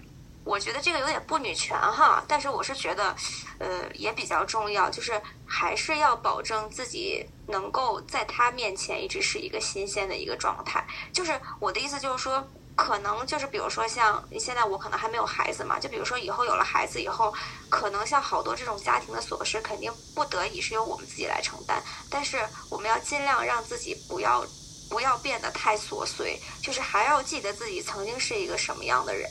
[0.49, 3.15] 我觉得这个有点不女权哈，但是我是觉得，
[3.59, 10.83] 呃，也比较重要，就是还是要保证自己能够在他面前一直是一个新鲜的一个状态。
[11.13, 12.43] 就是我的意思就是说，
[12.75, 17.31] 可能就是比如说像现在我可能还没有孩子嘛，就比如说以后有了孩子以后，
[17.69, 21.83] 可能像好多这种家庭的琐事，肯定不得已是由我们自己来承担。
[22.09, 22.39] 但是
[22.71, 24.43] 我们要尽量让自己不要
[24.89, 29.29] 不要变得太琐碎，就是还要记得自己曾经是一个什么样的人。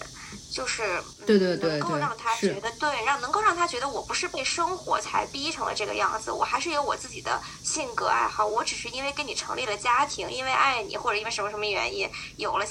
[0.49, 8.45] 就是对对对，能够让他觉得对，让能够让他觉得我不是被生活才逼成了这个样子，我还是有我自己的性格爱好。
[8.45, 12.65] 我只是因为跟你成立了家庭，因为爱你，或者因为什么什么原因，有了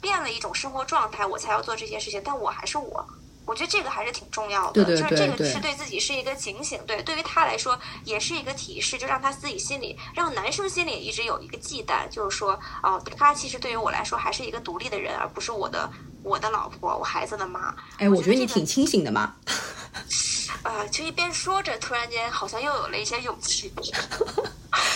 [0.00, 2.22] 变了一种生活状态，我才要做这些事情。
[2.24, 3.04] 但我还是我，
[3.48, 4.84] 我觉得这个还是挺重要的。
[4.84, 15.90] 就是这个是对自己是一个警醒，对，对于他来说也是一个提示，就让他自己心里，让男生心里一直有一个忌惮，就是说，哦，他其实对于我来说还是一个独立的人，而不是我的。
[16.24, 17.74] 我的老婆，我孩子的妈。
[17.96, 19.36] 哎，我觉得你挺清醒的嘛。
[20.62, 23.72] 啊，就一边说着，突然间好像又有了一些勇气。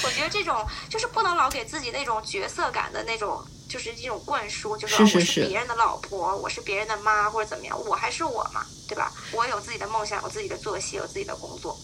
[0.05, 9.12] 我觉得这种就是不能老给自己那种角色感的那种，就是一种灌输，就是我是别人的老婆，我是别人的妈或者怎么样，我还是我嘛，对吧？
[9.33, 11.79] 我有自己的梦想，有自己的作息，有自己的工作。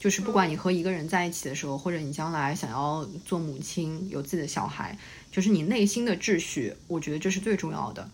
[0.00, 4.98] 就是不管你和一个人在一起的时候，或者你将来想要做母亲，有自己的小孩，
[5.30, 8.08] 就是你内心的秩序，我觉得这是最重要的。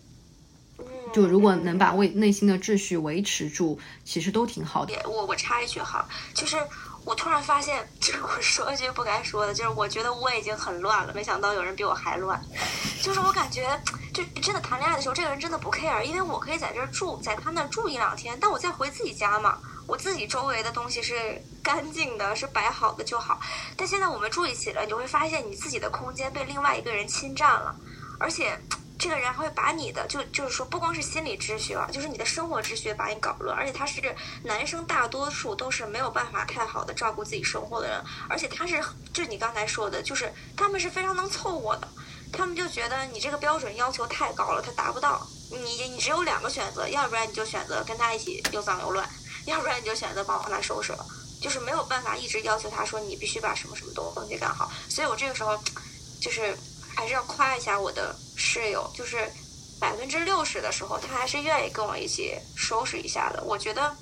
[1.11, 4.93] 就如果能把为内心的秩序维持住，其实都挺好的。
[5.05, 6.55] 我我插一句哈，就是
[7.03, 12.39] 我突然发现， 就是我说一句不该说的，就是我觉得我已经很乱了，没想到有人比我还乱。
[13.01, 13.67] 就是我感觉，
[14.13, 23.39] 就真的谈恋爱的时候，这个人真的不 care，因为我可以在这住，在他那住一两天，但我再回自己家嘛，我自己周围的东西是干净的，是摆好的就好。
[23.75, 27.75] 但现在我们住一起了，你会发现你自己的空间被另外一个人侵占了，
[28.19, 28.59] 而且。
[28.99, 33.57] 这个人还会把你的就就是说，不光是心理秩序啊，就是你的生活秩序把你搞乱。
[33.57, 38.03] 而且他是男生，大多数都是没有办法太好的照顾自己生活的人。
[38.27, 38.83] 而且他是，
[39.13, 41.87] 就你刚才说的，就是他们是非常能凑合的。
[42.33, 45.25] 他们就觉得你这个标准要求太高了，他达不到。
[45.49, 45.57] 你
[45.87, 49.09] 你只有两个选择，要不然你就选择跟他一起又脏又乱，
[49.45, 51.05] 要不然你就选择帮帮他收拾了。
[51.41, 54.69] 就是没有办法一直要求他说你必须把什么什么东西干好。
[54.89, 55.57] 所以我这个时候
[56.19, 56.53] 就是。
[56.99, 59.25] 还是要夸一下我的室友，就是
[59.79, 63.41] 百分之六十的时候，他还是愿意跟我一起收拾一下的。
[63.45, 63.95] 我觉得，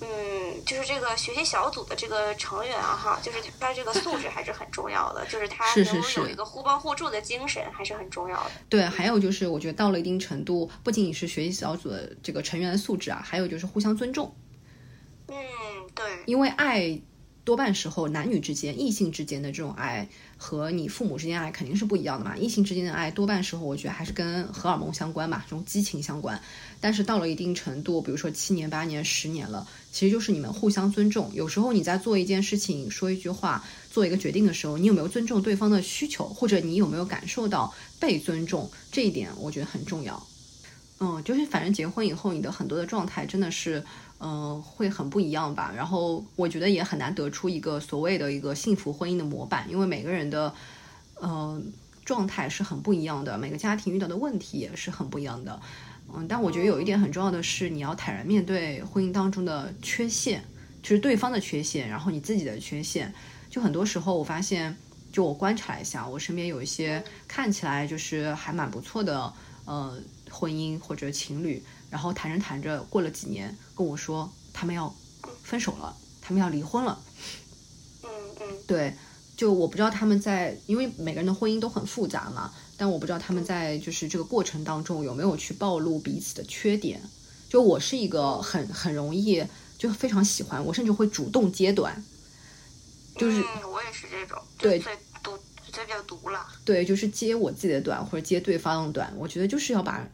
[0.00, 8.50] 嗯，就是这个学习小组的这个成员啊，哈，就是他这个素质还是很重要的，就是他能有一个互帮互助的精神，还是很重要的。
[8.68, 14.34] 对，还有就是我觉得到了一定程度，不仅仅是学习小组的这个成员的素质啊，还有就是互相尊重。
[15.28, 15.36] 嗯，
[15.94, 17.00] 对，因为爱。
[17.46, 22.36] 多半时候，男女之间、异性之间的这种爱和你父母之间爱肯定是不一样的嘛。
[22.36, 26.42] 异性之间的爱，多半时候我觉得还是跟荷尔蒙相关嘛，这种激情相关。
[26.80, 31.30] 但是到了一定程度，比如说七年、八年、十年了，其实就是你们互相尊重。
[31.34, 40.20] 有时候你在做一件事情、说一句话、做一个决定的时候，你有没有尊重对方的需求，或者你有没有感受到被尊重，这一点我觉得很重要。
[40.98, 43.84] 嗯，就是反正结婚以后，你的很多的状态真的是。
[44.20, 45.72] 嗯，会很不一样吧。
[45.76, 50.52] 然后我觉得也很难得出一个所谓的一个幸福婚姻的模板，因为每个人的，
[51.20, 51.60] 呃，
[52.04, 55.60] 状态是很不一样的，每个家庭遇到的问题也是很不一样的。
[56.14, 60.42] 嗯，但我觉得有一点很重要的是，你要坦然面对婚姻当中的缺陷，
[60.82, 63.12] 就是对方的缺陷，然后你自己的缺陷。
[63.50, 64.76] 就很多时候，我发现，
[65.12, 69.32] 就我观察一下，我身边有一些看起来就是还蛮不错的，
[69.64, 69.98] 呃，
[70.30, 71.62] 婚姻或者情侣，
[71.96, 74.94] 然后谈着谈着，过了几年跟我说他们要
[75.42, 77.00] 分手了，他们要离婚了。
[78.02, 78.94] 嗯嗯，对，
[79.34, 82.52] 就我不知道他们在，因为每个人的婚姻都很复杂嘛。
[82.76, 87.00] 但我不知道他们在就是这个过程当中有没有去暴露彼此的缺点。
[87.48, 89.42] 就我是一个很很容易
[89.78, 92.04] 就非常喜欢，我甚至会主动揭短。
[93.16, 95.32] 就是我也是这种，对，最毒
[95.72, 96.46] 最比较毒了。
[96.62, 100.06] 对，就是揭我自己的短或者揭对方的短，我觉得就是要把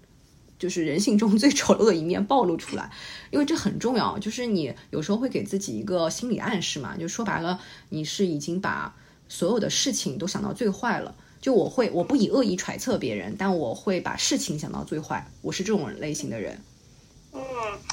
[0.62, 2.88] 就是人性中 最丑陋的一面暴露出来，
[3.32, 4.16] 因为这很重要。
[4.16, 8.94] 就是你有时候会给自己一个心理暗示嘛，就说白了，你是已经把
[9.28, 11.12] 所有的事情都想到最坏了。
[11.40, 15.28] 就我会，我不以恶意揣测别人，但我会把事情想到最坏。
[15.40, 16.56] 我是这种类型的人。
[17.32, 17.42] 嗯，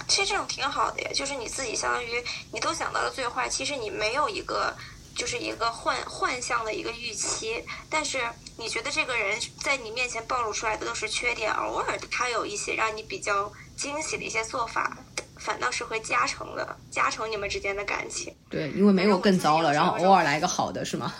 [0.07, 2.09] 其实这种挺好的呀，就是你自己相当于
[2.53, 4.71] 你都想到了最坏，其实你没有一个
[5.15, 8.19] 就是一个幻幻象的一个预期，但是
[8.59, 14.97] 你觉得这个人在你面前暴露出来的都是缺点，偶尔他有一些让你比较惊喜的一些做法，
[15.37, 18.35] 反倒是会加成的，加成你们之间的感情。
[18.49, 21.13] 对，因为没有更糟了，然后偶尔来一个好的，是吗？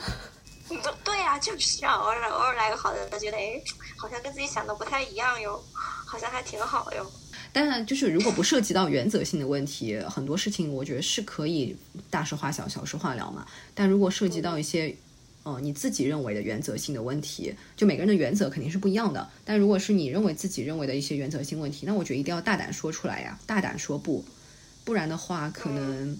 [0.67, 3.59] 对 对呀，就是让偶尔偶尔来个好的，觉得哎，
[3.97, 7.09] 好像跟自己想的不太一样哟，好像还挺好哟。
[7.51, 11.75] 但就是如果不涉及到原则性的问题，很多事情我觉得是可以
[12.11, 13.47] 大事化小，小事化了嘛。
[13.73, 14.95] 但如果涉及到一些
[15.43, 19.29] 呃你自己认为的原则性的问题，就每个人的原则肯定是不一样的。
[19.43, 24.23] 但如果是你认为自己认为的一些原则性问题，那我觉得一定要大胆说出来呀，大胆说不，
[24.83, 26.17] 不然的话可能。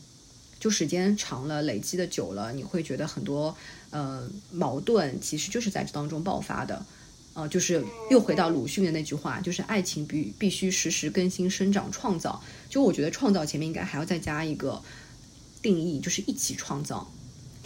[0.60, 3.56] 就时间长了，累积的久了，你会觉得很多
[3.92, 6.86] 呃矛盾其实就是在这当中爆发的，
[7.34, 12.44] 呃，就是又回到鲁迅的那句话，就是爱情必必须时时更新、生长、创造。
[12.70, 14.84] 就我觉得创造前面应该还要再加一个
[15.62, 17.10] 定义，就是一起创造，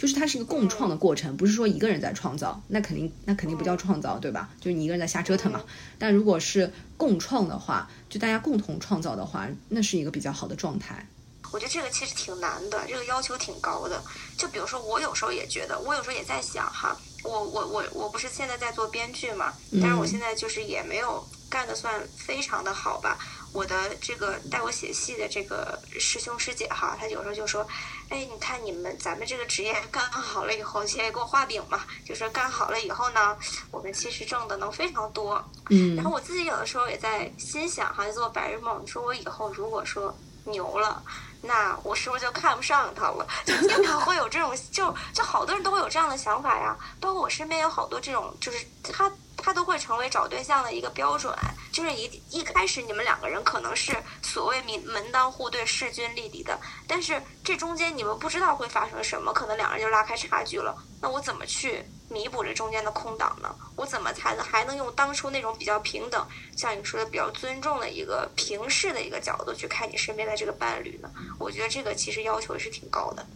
[0.04, 4.50] 就是它是一个共创的过程，不是说一个人在创造，那肯定那肯定不叫创造，对吧？
[4.60, 5.64] 就是你一个人在瞎折腾嘛。
[5.98, 11.08] 但如果是共创的话，就大家共同创造的话，那是一个比较好的状态。
[11.52, 14.04] 我觉得这个其实挺难的，这个要求挺高的。
[14.36, 23.16] 就比如说，我有时候也觉得，我有时候也在想哈，我我我我不是现在在做编剧嘛，但是我现在就是也没有干的算非常的好吧。
[23.54, 27.64] 我的这个带我写戏的这个师兄师姐哈，他有时候就说，
[28.10, 33.36] 哎，你看你们咱们这个职业干好了以后，先给我画饼嘛，就说干好了以后呢，
[33.70, 35.42] 我们其实挣的能非常多。
[35.70, 35.96] 嗯。
[35.96, 40.14] 然后我自己有的时候也在心想哈，做白日梦，你说我以后如果说
[40.44, 41.02] 牛了。
[41.46, 43.26] 那我是不是就看不上他了？
[43.44, 46.74] 就经常会有这种，就就好多人都会有这样的想法呀。
[46.98, 51.34] 包括我身边有好多这种，就是他他都会成为找对象的一个标准。
[51.72, 60.76] 就是一一开始你们两个人可能是所谓门门当户对、势均力敌的，但是这中间你们不知道会发生什么，可能两人就拉开差距了。
[61.00, 61.84] 那我怎么去？
[62.10, 63.52] 弥补这中间的空档呢？
[63.74, 71.10] 我怎么才能还能用当初那种比较平等，像你说的比较尊重的一个平视的一个角度去看你身边的这个伴侣呢？
[71.38, 73.26] 我觉得这个其实要求是挺高的。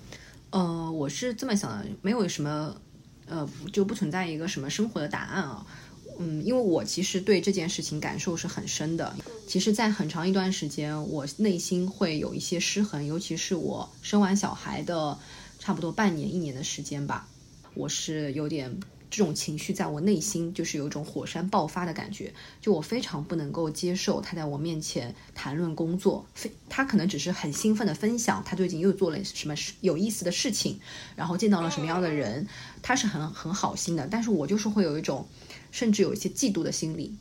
[0.50, 2.76] 呃，我是这么想的，没有什么，
[3.26, 5.66] 呃，就不存在一个什么生活的答案啊。
[6.18, 9.14] 嗯，因为我其实对这件事情感受是很深的。
[9.46, 15.18] 其实，在很长一段时间，我内心会有一些失衡，尤其是我生完小孩的
[15.58, 17.28] 差不多半年、一年的时间吧。
[17.74, 18.78] 我是有点
[19.10, 30.78] 这种情绪，在我内心就是有一种火山爆发的感觉，就我非常不能够接受他在我面前谈论工作，非他可能只是很兴奋的分享他最近又做了什么有意思的事情，
[31.16, 32.46] 然后见到了什么样的人，
[32.82, 35.26] 他是很很好心的，但是我就是会有一种
[35.70, 37.16] 甚至有一些嫉妒的心理，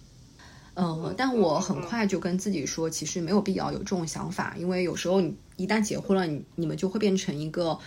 [0.73, 7.77] 呃，但我很快就跟自己说，其实没有必要有这种想法，因为有时候你一旦结婚了，你你们就会变成一个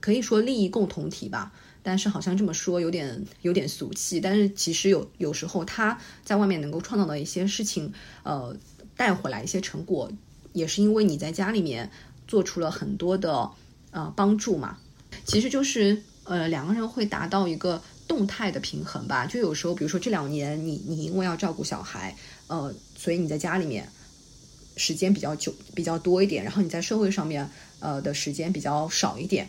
[0.00, 1.52] 可以说利益共同体吧。
[1.82, 7.92] 但是好像这么说有点有点俗气，但是其实有有时候他在外面能够创造的一些事情，
[8.24, 8.56] 呃，
[8.96, 10.10] 带回来一些成果，
[10.52, 11.88] 也是因为你在家里面
[12.26, 13.48] 做出了很多的
[13.92, 14.78] 呃帮助嘛。
[15.24, 19.26] 其实就是呃两个人会达到一个动态的平衡吧。
[19.26, 23.88] 就有时候，比如说这两年你你因为要照顾小孩，呃，所以你在家里面
[24.76, 27.48] 时间比较久比较多一点，然后你在社会上面
[27.80, 29.48] 呃的时间比较少一点。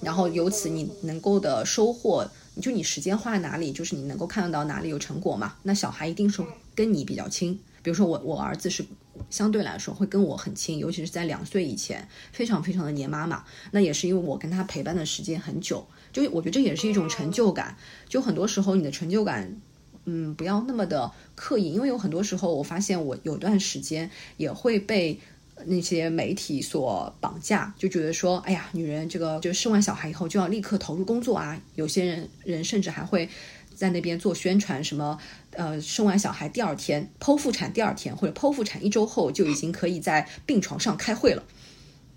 [0.00, 2.30] 然后由此你能够的收获，
[2.62, 5.56] 就你时间花在哪里，就是你能够看得到哪里有成果嘛。
[5.64, 6.40] 那小孩一定是
[6.72, 8.86] 跟你比较亲，比如说我我儿子是
[9.28, 13.44] 相对来说会跟我很亲，尤其是在两岁以前，非常非常的黏妈妈。
[13.72, 17.76] 那也是因为我跟他陪伴的时间很久，就我觉得这也是一种成就感。
[18.08, 19.60] 就很多时候你的成就感，
[20.04, 25.18] 嗯，不要那么的刻意，因为有很多时候我发现我有段时间也会被
[25.66, 33.28] 那些媒体所绑架，就觉得说，哎呀，女人这个就生完小孩以后就要立刻投入工作啊，有些人人甚至还会
[33.74, 35.18] 在那边做宣传，什么
[35.50, 41.42] 呃，生完小孩第二天剖腹产第二天或者剖腹产一周后就已经可以在病床上开会了。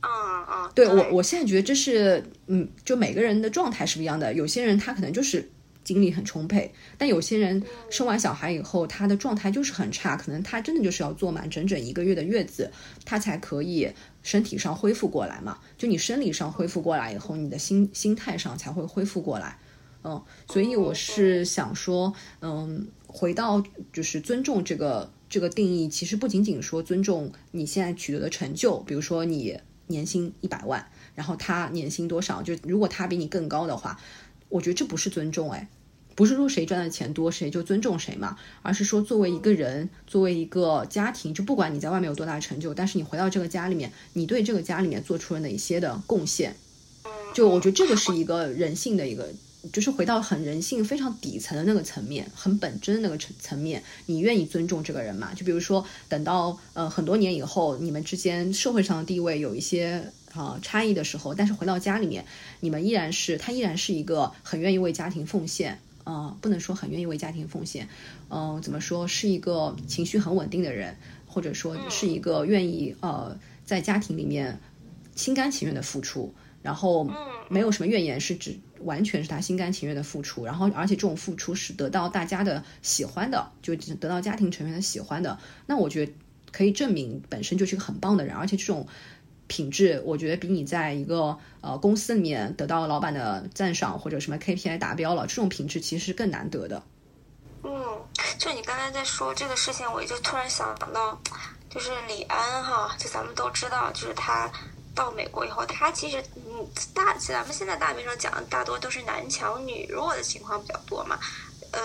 [0.02, 0.10] 嗯
[0.50, 4.34] 嗯，对我，我现在觉得这是，嗯，就每个人的状态是不一样的。
[4.34, 5.48] 有些人他可能就是
[5.84, 12.72] 精力很充沛，但有些人生完小孩以后，他的状态就是很差，可能他真的就是要坐满整整一个月的月子，
[13.06, 13.92] 他才可以
[14.24, 15.60] 身体上恢复过来嘛。
[15.78, 19.60] 就你生理上恢复过来以后，你的心心态上才会恢复过来。
[20.04, 29.60] 嗯，所以我是想说，嗯，回到就是尊重这个这个定义，其实不仅仅说尊重你现在取得的成就，比如说你。
[29.92, 32.42] 年薪一百万，然后他年薪多少？
[32.42, 34.00] 就如果他比你更高的话，
[34.50, 35.70] 我觉得这不是尊重，哎，
[36.16, 46.56] 不是说谁赚的钱多谁就尊重谁嘛，而是说作为一个人，作为一个家庭，就不管你在外面有多大成就，但是你回到这个家里面，你对这个家里面做出了哪些的贡献？
[47.36, 49.32] 就我觉得这个是一个人性的一个。
[49.72, 55.32] 就是回到很人性非常底层的那个层面，很本真的那个层层面，你愿意尊重这个人吗？
[55.36, 62.26] 就比如说，等到呃很多年以后，你们之间社会上的地位有一些啊差异的时候，但是回到家里面，
[62.60, 67.88] 你们依然是他依然是一个很愿意为家庭奉献，呃，不能说很愿意为家庭奉献，
[68.30, 70.98] 嗯，怎么说是一个情绪很稳定的人，
[71.28, 74.60] 或者说是一个愿意呃在家庭里面
[75.16, 76.34] 心甘情愿的付出，
[76.64, 77.08] 然后
[77.48, 78.58] 没有什么怨言，是指。
[78.84, 85.38] 完全是他心甘情愿的付出，然后而且这种付出是得到大家的喜欢的，就得到家庭成员的喜欢的。
[85.66, 86.14] 那我觉得
[86.52, 88.88] 可以证明本身就是一个很棒的人，而且这种
[89.48, 96.82] 品质，我觉得比你在一个呃公司里面得到老板的赞赏或者什么 KPI 达标了，这种品质其实是更难得的。
[97.64, 97.72] 嗯，
[98.38, 101.22] 就你刚才在说这个事情，我就突然想到，
[101.70, 104.52] 就是李安哈，就咱们都知道，就是他。
[104.94, 111.18] 到美国以后，他其实嗯大咱们现在大面上讲的大多都是男强女弱的情况比较多嘛，
[111.72, 111.82] 呃，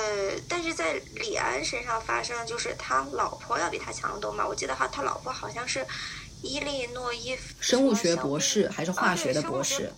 [0.48, 4.46] 但是在李安身上发生的就是他老婆要比他强得多嘛。
[4.46, 5.86] 我记得哈，他老婆好像是
[6.42, 9.92] 伊利诺伊生物学博士还是化学的博士。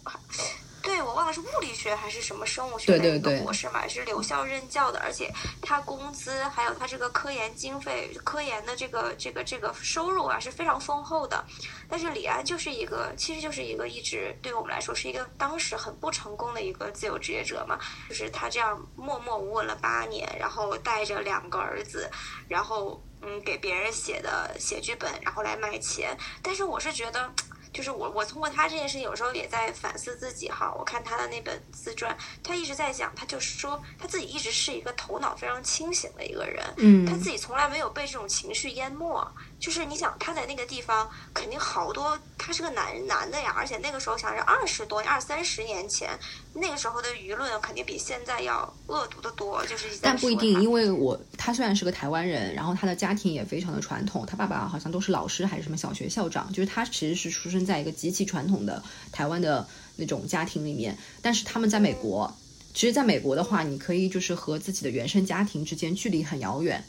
[0.88, 5.30] 对，我忘了是物理学还是什么生物学的一个博士嘛，是留校任教的，而且
[5.60, 11.44] 他工资还有他这个科研经费、科研的这个这个这个收入啊是非常丰厚的。
[11.90, 17.78] 但是李安就是一个，其实就是一个一直对我们来说是一个当时很不成功的一个自由职业者嘛，
[18.08, 22.10] 就是他这样默默无闻了八年，然后带着两个儿子，
[22.48, 26.16] 然后嗯给别人写的写剧本，然后来卖钱。
[26.42, 27.30] 但是我是觉得。
[27.72, 30.74] 就是我，我通过他这件事情，有时候也在反思自己哈。
[30.78, 39.26] 我看他的那本自传，他一直在讲，他就是说他自己一直是一个头脑非常清醒的一个人，嗯，他自己从来没有被这种情绪淹没。
[39.60, 46.10] 就是你想他在那个地方，肯定好多，他是个男男的呀，而且那个时候想是二十多二三十年前，
[46.54, 49.64] 那个时候的舆论肯定比现在要恶毒的多。
[49.66, 58.80] 就是但不一定，因为我他虽然是个台湾人，然后他的家庭也非常的传统，他爸爸好像都是老师还是什么小学校长，就是他其实是出生在一个极其传统的
[59.10, 60.96] 台湾的那种家庭里面。
[61.20, 62.32] 但是他们在美国，
[62.74, 66.84] 其实在美国的话，你可以就是和自己的原生家庭之间距离很遥远。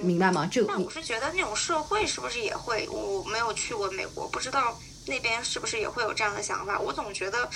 [0.00, 0.46] 明白吗？
[0.46, 2.88] 就那我是觉得那种社会是不是也会？
[2.88, 6.78] 我没有去过美国，不知道那边是不是也会有这样的想法。
[6.78, 7.48] 我总觉得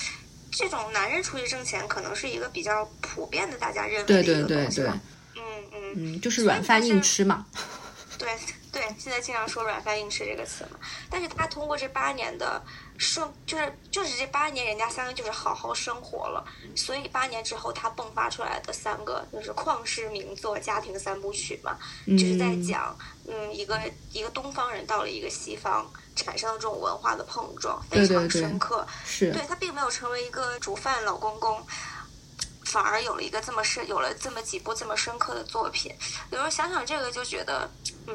[0.51, 4.81] 这种男人出去挣钱，可能是一个比较普遍的，大家认为的一个东西。
[4.83, 7.47] 嗯嗯嗯，就是软饭硬吃嘛。
[8.19, 8.29] 对
[8.71, 10.79] 对，现在经常说“软饭硬吃”这个词嘛。
[11.09, 12.63] 但是他通过这八年的。
[13.01, 16.45] 生就是就是这八年，人家三个就是好好生活了，
[16.77, 22.95] 所以八年之后他迸发出来的三个就是旷世名作家庭三部曲嘛，就是在讲
[23.27, 23.81] 嗯一个
[24.13, 28.87] 一个东方人到了一个西方产生的这种文化的碰撞，非常深刻。
[29.07, 31.67] 是，对他并没有成为一个煮饭老公公。
[32.71, 35.93] 反而有了一个这么深，有了这么几部这么深刻的作品。
[36.31, 37.69] 有时候想想这个，就觉得，
[38.07, 38.15] 嗯，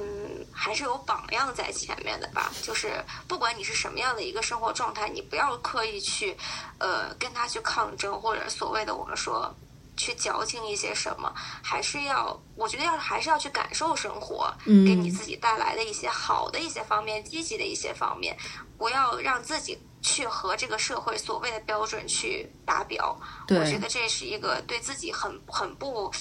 [0.53, 2.51] 还是有榜样在前面的吧。
[2.64, 6.38] 就是不管你是什么样的一个生活状态，你不要刻意去，
[6.80, 9.53] 呃，跟他去抗争，或者所谓的我们说
[9.96, 18.38] 去矫情一些什么，还是要，我觉得要还是要去感受生活，给你自己带来的一些好的一些方面，积极的一些方面，
[18.78, 19.80] 不要让自己。
[20.08, 23.20] 去和这个社会所谓的标准去达标，
[23.50, 26.14] 我觉得这是一个对自己很很不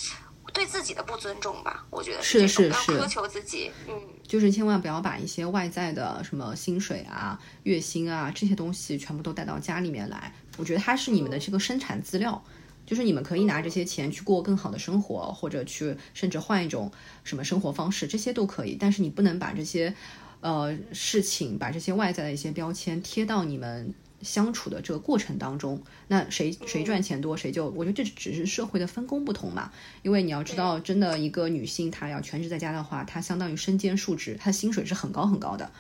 [0.55, 1.85] 对自己的不尊重吧。
[1.91, 10.33] 我觉得是是是，苛求自己，嗯，就是千万不要把一些外在的什么薪水啊、月薪啊这些东西全部都带到家里面来。
[10.57, 12.43] 我觉得它是你们的这个生产资料，
[12.87, 16.91] 就是你们可以拿这些钱去过更好的生活，或者去甚至换一种
[17.23, 18.77] 什么生活方式，这些都可以。
[18.79, 19.95] 但是你不能把这些
[20.41, 25.83] 呃事情，把这些外在的一些标签贴到你们相处的这个过程当中。
[26.09, 29.73] 那谁谁赚钱多，谁就我觉得这只是社会的分工不同嘛。
[30.03, 35.71] 因为你要知道，真的一个女性她要全职在家的话，她相当于身兼数职，她的薪水是很高很高的。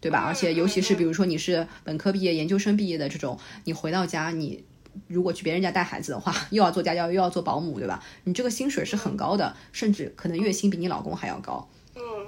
[0.00, 0.18] 对吧？
[0.18, 4.62] 而且尤其是比如说你是本科毕业、研究生毕业的这种，你回到家，你
[5.06, 8.02] 如果去别人家带孩子的话， 又要做家教，又要做保姆，对吧？
[8.24, 11.68] 你这个薪水是很高的，甚至可能月薪比你老公还要高。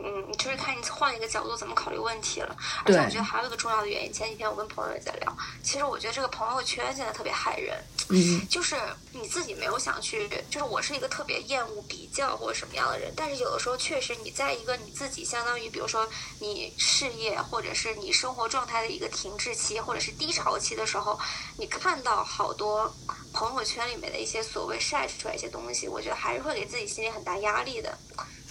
[0.07, 2.57] 嗯嗯，就是看你换一个角度怎么考虑问题了。
[2.85, 7.77] 而且我觉得还有一个重要的原因，前几天我跟朋友也在聊，其实我觉得这个朋友圈现在特别害人。
[8.09, 8.77] 嗯，就是
[9.11, 21.19] 你自己没有想去，就是我是一个特别厌恶比较或者什么样的人，但是有的时候确实你在一个你自己相当于，比如说你事业或者是你生活状态的一个停滞期或者是低潮期的时候，
[21.59, 22.95] 你看到好多
[23.33, 27.99] 朋友圈里面的一些所谓晒出来一些东西，我觉得还是会给自己心里很大压力的，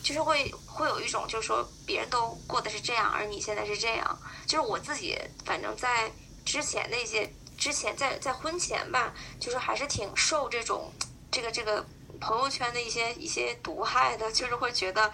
[0.06, 6.12] 就是会会有一种就是说别人都过的是这样，而你现在是这样，就是我自己反正在
[6.46, 7.28] 之前那些。
[7.58, 10.92] 之前在在婚前吧，就是还是挺受这种
[11.32, 11.84] 这个这个
[12.20, 15.10] 朋友圈的一些一些毒害的，就是会觉得，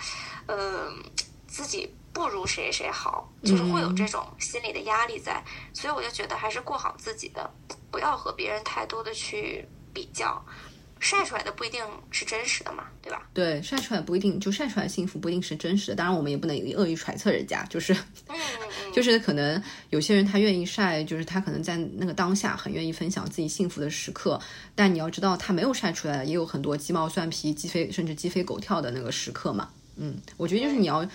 [0.48, 0.92] 呃，
[1.48, 7.48] 自己不如谁谁好，就是会有这种心理的压力在，所以我就觉得还是过好自己的，
[7.92, 9.64] 不要和别人太多的去
[9.94, 10.44] 比较。
[11.02, 13.28] 晒出来的不一定是真实的嘛，对吧？
[13.34, 15.95] 对，晒出来不一定就晒出来幸福不一定是真实的。
[15.95, 17.93] 当然，我们也不能恶意揣测人家，就是，
[18.93, 24.39] 就是可能有些人他愿意晒，就是他可能在那个当下很愿意分享自己幸福的时刻。
[24.76, 29.70] 但你要知道，他没有晒出来，也有很多鸡毛蒜皮、鸡飞甚至鸡飞狗跳的那个时刻嘛。
[29.95, 31.06] 嗯，我觉得就是你要。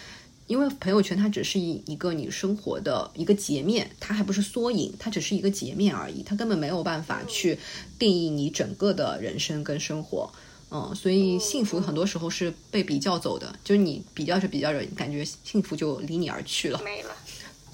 [0.46, 7.58] 因为朋友圈它只是一一个你生活的一个截面，它还不是缩影，它只是一个截面而已，它根本没有办法去
[7.98, 10.30] 定义你整个的人生跟生活。
[10.70, 16.80] 嗯，所以幸福很多时候是被比较走的，就是你比较着比较着，感觉幸福就离你而去了。
[16.84, 17.10] 没了。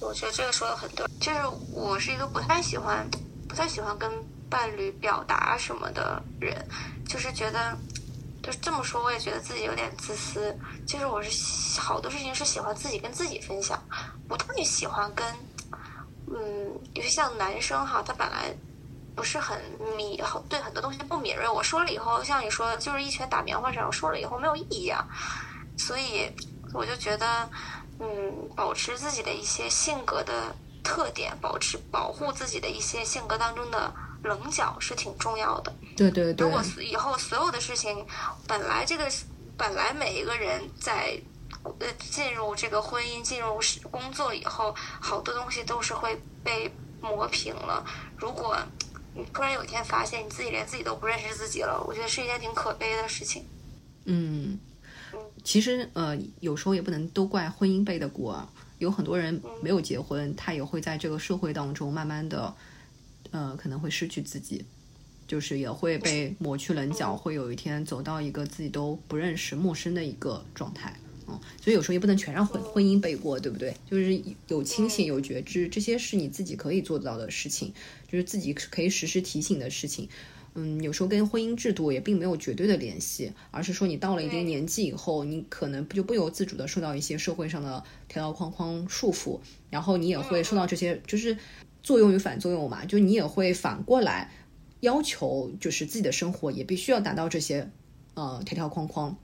[0.01, 1.39] 我觉得这个说的很对，就是
[1.73, 3.09] 我是一个不太喜欢、
[3.49, 4.11] 不太喜欢跟
[4.51, 6.57] 伴侣表达什么的人，
[7.07, 7.77] 就是觉得。
[8.43, 10.55] 就是这么说，我也觉得自己有点自私。
[10.85, 13.81] 就是我是好多事情是喜欢自己跟自己分享，
[14.29, 15.25] 不特别喜欢跟，
[16.27, 18.53] 嗯，因为像男生哈，他本来
[19.15, 19.61] 不是很
[19.97, 21.49] 敏，对很多东西不敏锐。
[21.49, 25.07] 我说了以后，像你说，就是一拳打棉花上，我说了以后没有意义啊。
[25.79, 26.29] 所以
[26.75, 27.49] 我就觉得，
[28.01, 28.07] 嗯，
[28.57, 33.93] 保持自己的一些性格的特点，保持保护自己的一些性格当中的。
[34.23, 36.47] 棱角是挺重要的，对对对。
[36.47, 38.07] 如果以后所有的事情，
[38.47, 39.11] 本来这个
[39.57, 41.21] 本来每一个人在
[41.65, 43.61] 呃进入这个婚姻、进入
[43.91, 47.85] 工作以后，好多东西都是会被磨平了。
[48.17, 48.57] 如果
[49.15, 53.45] 你突然有一天发现你自己连自己都不认识自己了，我觉得是一件挺可悲的事情。
[54.05, 54.59] 嗯，
[55.43, 58.49] 其实呃，有时候也不能都怪婚姻背的锅，
[58.79, 62.55] 有很多人没有结婚，他也会在这个社会当中慢慢的。
[63.33, 64.65] 呃，可能会失去自己，
[65.27, 70.95] 就是也会被抹去棱角，会有一天走到一个自己都不认识、陌生的一个状态。
[71.27, 73.75] 嗯，所以有时候也不能全让婚婚姻背锅，对不对？
[73.91, 77.73] 就是有清醒、有觉知，这些是你自己可以做到的事情，
[78.07, 80.09] 就是自己可以实时提醒的事情。
[80.55, 91.39] 嗯，有时候跟婚姻制度也并没有绝对的联系，而是说你到了一定年纪以后，你可能就不由自主的受到一些社会上的条条框框束缚，然后你也会受到这些，就是。
[91.83, 94.31] 作用与反作用嘛，就你也会反过来
[94.81, 97.71] 要求，就是自己的生活也必须要达到这些
[98.15, 99.17] 呃条条框框，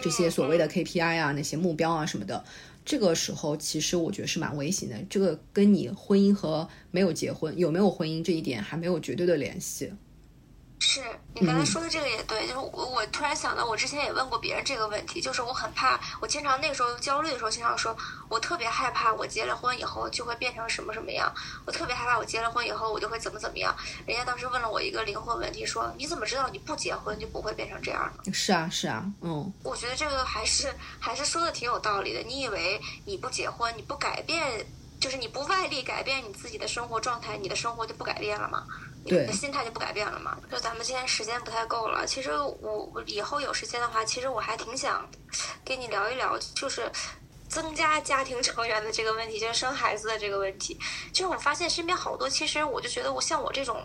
[0.00, 2.44] 这些所谓的 KPI 啊，那些目标啊什么的。
[2.84, 9.92] 这个时候其实我觉得是蛮危险的，这个跟你婚姻和没有结婚有没有婚姻这一点还没有绝对的联系。
[10.80, 11.02] 是
[11.34, 17.96] 你刚才说的这个也对，就是我我突然想到，我之前也问过别人这个问题，就是我很怕，我经常那个时候焦虑的时候，经常说，
[18.28, 21.32] 我特别害怕我结了婚以后就会变成什么什么样，
[21.66, 23.74] 我特别害怕我结了婚以后我就会怎么怎么样。
[24.06, 28.32] 人家当时问了我一个灵魂问题，说你怎么知道你不结婚就不会变成这样呢？
[28.32, 32.20] 是啊是啊，嗯，我觉得这个还是还是说的挺有道理的。
[32.20, 34.64] 你以为你不结婚，你不改变，
[35.00, 38.66] 就是你不外力改变你自己的生活状态，你的生活就不改变了吗？
[39.06, 40.36] 对，心态就不改变了嘛。
[40.50, 45.08] 就咱们今天时间不太够了，其实我以后有时间的话，其实我还挺想
[45.64, 46.90] 跟你聊一聊，就是
[47.48, 50.78] 增加家庭成员的这个问题，就是生孩子的这个问题。
[51.12, 53.82] 就是我发现身边好多，其实我就觉得我像我这种。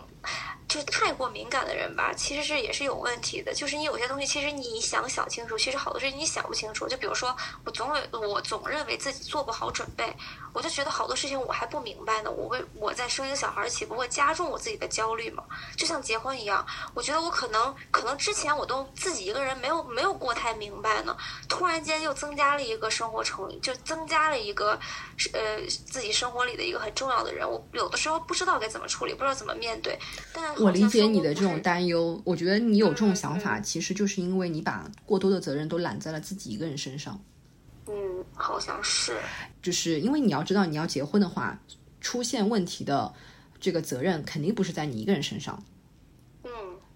[0.66, 3.52] 就是太过敏感的人吧，其实是也是有问题的。
[3.52, 6.88] 就是你有些东西，其实你想想清楚，其实好多事情你想不清楚。
[6.88, 7.36] 就比如说，
[7.66, 10.16] 我总有我总认为自己做不好准备，
[10.54, 12.30] 我就觉得好多事情我还不明白呢。
[12.30, 15.44] 我为我在生一个小孩，岂不会加重我自己的焦虑吗？
[15.76, 21.14] 就像结婚一样，我觉得我可能可能之前我都自己一个人没有没有过太明白呢，
[21.46, 24.72] 突然间又增加了一个生活成就增加了一个
[25.34, 29.98] 呃自己生活里的一个很重要的人，我有的时候不知道该怎么处理，不知道怎么面对。
[30.32, 31.74] 但我理解你的这种担。
[31.74, 37.20] 担忧，我觉得你有这种想法，其实就是因为你把过多的责任都揽在了自己一个人身上。
[37.88, 39.18] 嗯，好像是。
[39.60, 41.58] 就是因为你要知道，你要结婚的话，
[42.00, 43.12] 出现问题的
[43.58, 45.64] 这个责任肯定不是在你一个人身上。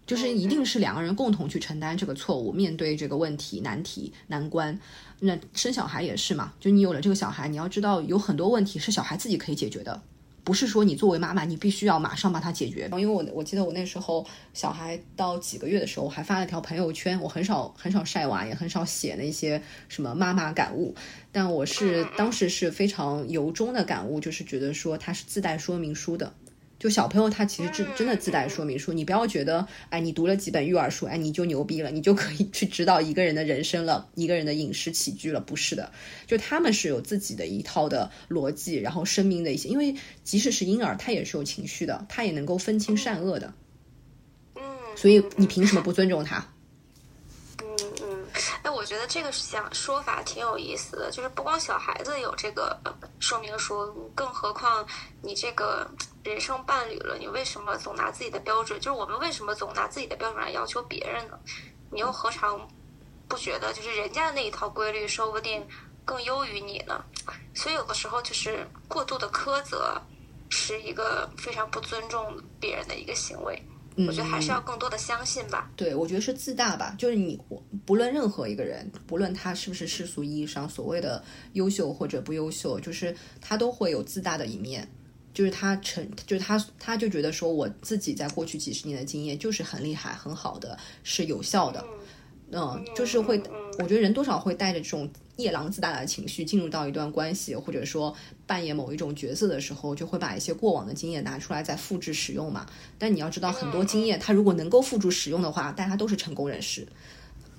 [0.08, 4.78] 嗯，就是一定是两个人共同去承担这个错误，面对这个问题、难题、难关。
[5.20, 10.00] 那生小孩也是嘛，就你有了这个小孩，你要知道有很多问题是小孩自己可以解决的。
[10.44, 12.88] 不是说你作为妈妈，你必须要马上把它解决。
[12.92, 17.20] 因为我我记得我那时候小孩到几个月的时候，我还发了条朋友圈。
[17.20, 20.94] 我很少很少晒娃，也很少写那些什么妈妈感悟。
[21.30, 26.32] 但我是当时是非常由衷的感悟，就是觉得说它是自带说明书的。
[26.78, 35.90] 就小朋友他其实真真的自带说明书，你不要觉得哎你读了几本育儿书，哎你就牛逼了，你就可以去指导一个人的人生了，一个人的饮食起居了，不是的，
[36.26, 43.52] 就他们是有自己的一套的逻辑，然后生命的一些，因为即使是婴儿，他也是有情绪的，他也能够分清善恶的，
[44.54, 44.62] 嗯，
[44.96, 46.46] 所以你凭什么不尊重他？
[48.62, 52.78] 哎，我觉得这个想说法挺有意思的，就是不光小孩子有这个
[53.18, 54.86] 说明书，更何况
[55.22, 55.88] 你这个
[56.22, 58.78] 人生伴侣了，你为什么总拿自己的标准？
[58.80, 61.38] 就是我们为什么总拿自己的标准来要求别人呢？
[61.90, 62.68] 你又何尝
[63.26, 65.66] 不觉得，就是人家的那一套规律，说不定
[66.04, 67.04] 更优于你呢？
[67.54, 70.00] 所以有的时候就是过度的苛责，
[70.50, 73.62] 是一个非常不尊重别人的一个行为。
[74.06, 75.70] 我觉得还是要更多的相信吧。
[75.76, 76.94] 对，我觉得是自大吧。
[76.96, 77.40] 就是你，
[77.84, 81.22] 不论任何一个人，不论他是不是世俗意义上所谓的
[81.54, 84.88] 优秀或者不优秀，就是他都会有自大的一面。
[85.34, 91.84] 就是他成，就是他，他就觉得说，我自己在过去几十年的经验就是很厉害、很好的，是有效的。
[92.50, 93.40] 嗯，就是会，
[93.78, 98.14] 我觉得人多少会带着这种夜郎自大的情绪进入到一段关系，或者说
[98.46, 102.66] 扮演某一种角色的时候，就会把一些过往的经验拿出来再复制使用嘛。
[102.98, 106.86] 但你要知道，很多经验它如果能够复制使用的话，大家都是成功人士。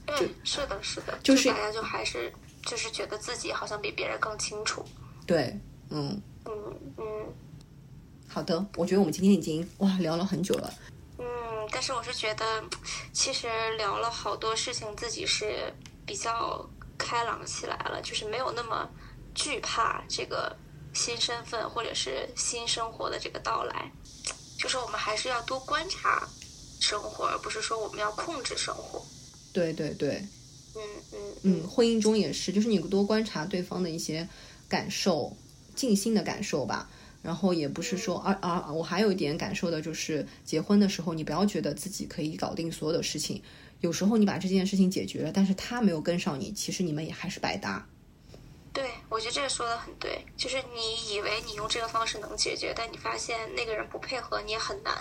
[0.07, 2.33] 嗯，是的，是的，就是大家就还是
[2.65, 4.83] 就是觉得自己好像比别人更清楚。
[5.27, 5.55] 对，
[5.91, 6.53] 嗯嗯
[6.97, 7.03] 嗯。
[8.27, 10.73] 好的，我觉得我们今天已经哇聊了很久了。
[11.71, 12.63] 但是我是觉得，
[13.13, 13.47] 其实
[13.77, 15.73] 聊了好多事情，自己是
[16.05, 16.67] 比较
[16.97, 18.89] 开朗起来了，就是没有那么
[19.33, 20.55] 惧怕这个
[20.93, 23.91] 新身份或者是新生活的这个到来。
[24.57, 26.27] 就是我们还是要多观察
[26.81, 29.01] 生活，而不是说我们要控制生活。
[29.53, 30.21] 对对对，
[30.75, 30.81] 嗯
[31.13, 34.27] 嗯嗯，婚姻中也是，就是你多观察对方的一些
[34.67, 35.35] 感受，
[35.75, 36.89] 静心的感受吧。
[37.21, 43.41] 然后也不是说，而而我还有一点感受的就是，结婚的时候你不要觉得自己可以搞定所有的事情，
[43.81, 47.85] 有时候你把这件事情解决了，但是他没有跟上你，其实你们也还是白搭。
[48.71, 54.95] 对，我觉得这个说的很对，就是你以为你用这个方式能解决，但你发现那个人不配合你也很难，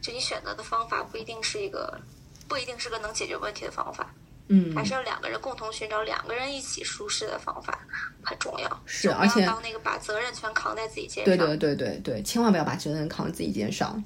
[0.00, 2.00] 就你选择的方法不一定是一个，
[2.48, 4.12] 不一定是个能解决问题的方法。
[4.52, 7.78] 嗯，还是要两个人共同寻找两个人一起舒适的方法，
[8.20, 8.82] 很重要。
[8.84, 11.36] 是，而且当那个把责任全扛在自己肩上。
[11.36, 14.02] 对对对对对，千万不要把责任扛自己肩上。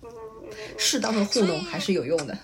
[0.00, 0.08] 嗯。
[0.78, 2.36] 适当的糊弄还是有用的。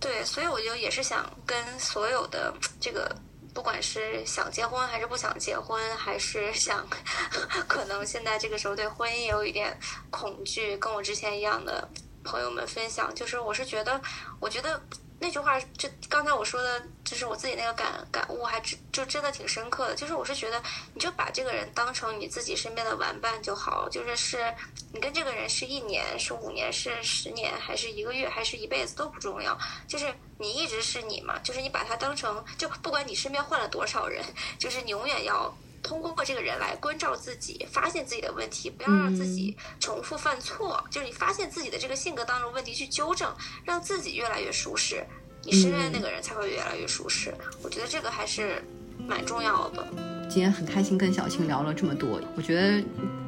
[0.00, 3.14] 对，所以我就也是想跟所有的这个，
[3.54, 6.84] 不管是想结婚还是不想结婚，还是想
[7.68, 9.78] 可能现在这个时候对婚姻有一点
[10.10, 11.88] 恐惧，跟我之前一样的
[12.24, 14.00] 朋友们分享，就是我是觉得，
[14.40, 14.82] 我觉得。
[15.24, 19.94] 那句话，就刚才我说的，就是我自己那个感感悟，还真就真的挺深刻的。
[19.94, 20.62] 就是我是觉得，
[20.92, 23.88] 你就把这个人当成你自己身边的玩伴就好。
[23.88, 24.54] 就是是
[24.92, 29.58] 你跟这个人是一年、是五年、是十年，还是一个月，还是一辈子都不重要。
[29.88, 34.22] 就是你一直是你嘛，就是你把他当成，就不管你身边换了多少人，
[34.58, 35.50] 就是你永远要。
[35.84, 40.82] 通过这个人来关照自己，发现自己的问题，不要让自己重复犯错。
[40.90, 43.30] 就是你发现自己的这个性格当中问题去纠正，
[43.64, 45.04] 让自己越来越舒适，
[45.42, 47.34] 你身边的那个人才会越来越舒适。
[47.62, 48.64] 我觉得这个还是
[49.06, 49.86] 蛮重要的。
[50.30, 52.82] 今天很开心跟小青聊了这么多，我觉得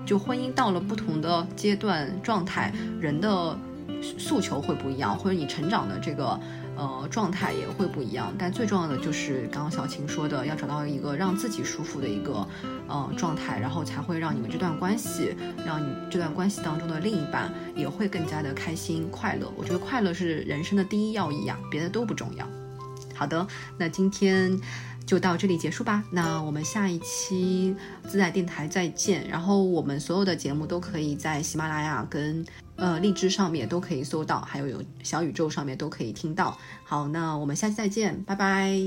[0.07, 3.57] 就婚姻到了不同的阶段状态，人的
[4.19, 6.41] 诉求会不一样，或者你成长的这个
[6.77, 8.33] 呃状态也会不一样。
[8.39, 12.47] 但最重要的就是刚刚小晴说的，要找到一个让自己舒服的一个
[12.87, 19.53] 呃状态，然后才会让你们这段关系，让你这段关系当中的另一半也会更加的开心快乐。
[19.57, 22.47] 我觉得快乐是人生的第一要义啊，别的都不重要。
[23.15, 23.47] 好的，
[23.79, 24.59] 那今天。
[25.07, 26.03] 就到这里结束吧。
[26.11, 27.77] 那我们下一期
[28.09, 29.25] 自在电台再见。
[29.29, 32.45] 然后我们所有的节目都可以在喜马拉雅跟
[32.77, 36.57] 呃荔枝上面都可以搜到还有有小宇宙上面都可以听到。
[36.85, 38.81] 好那我们下期再见拜拜。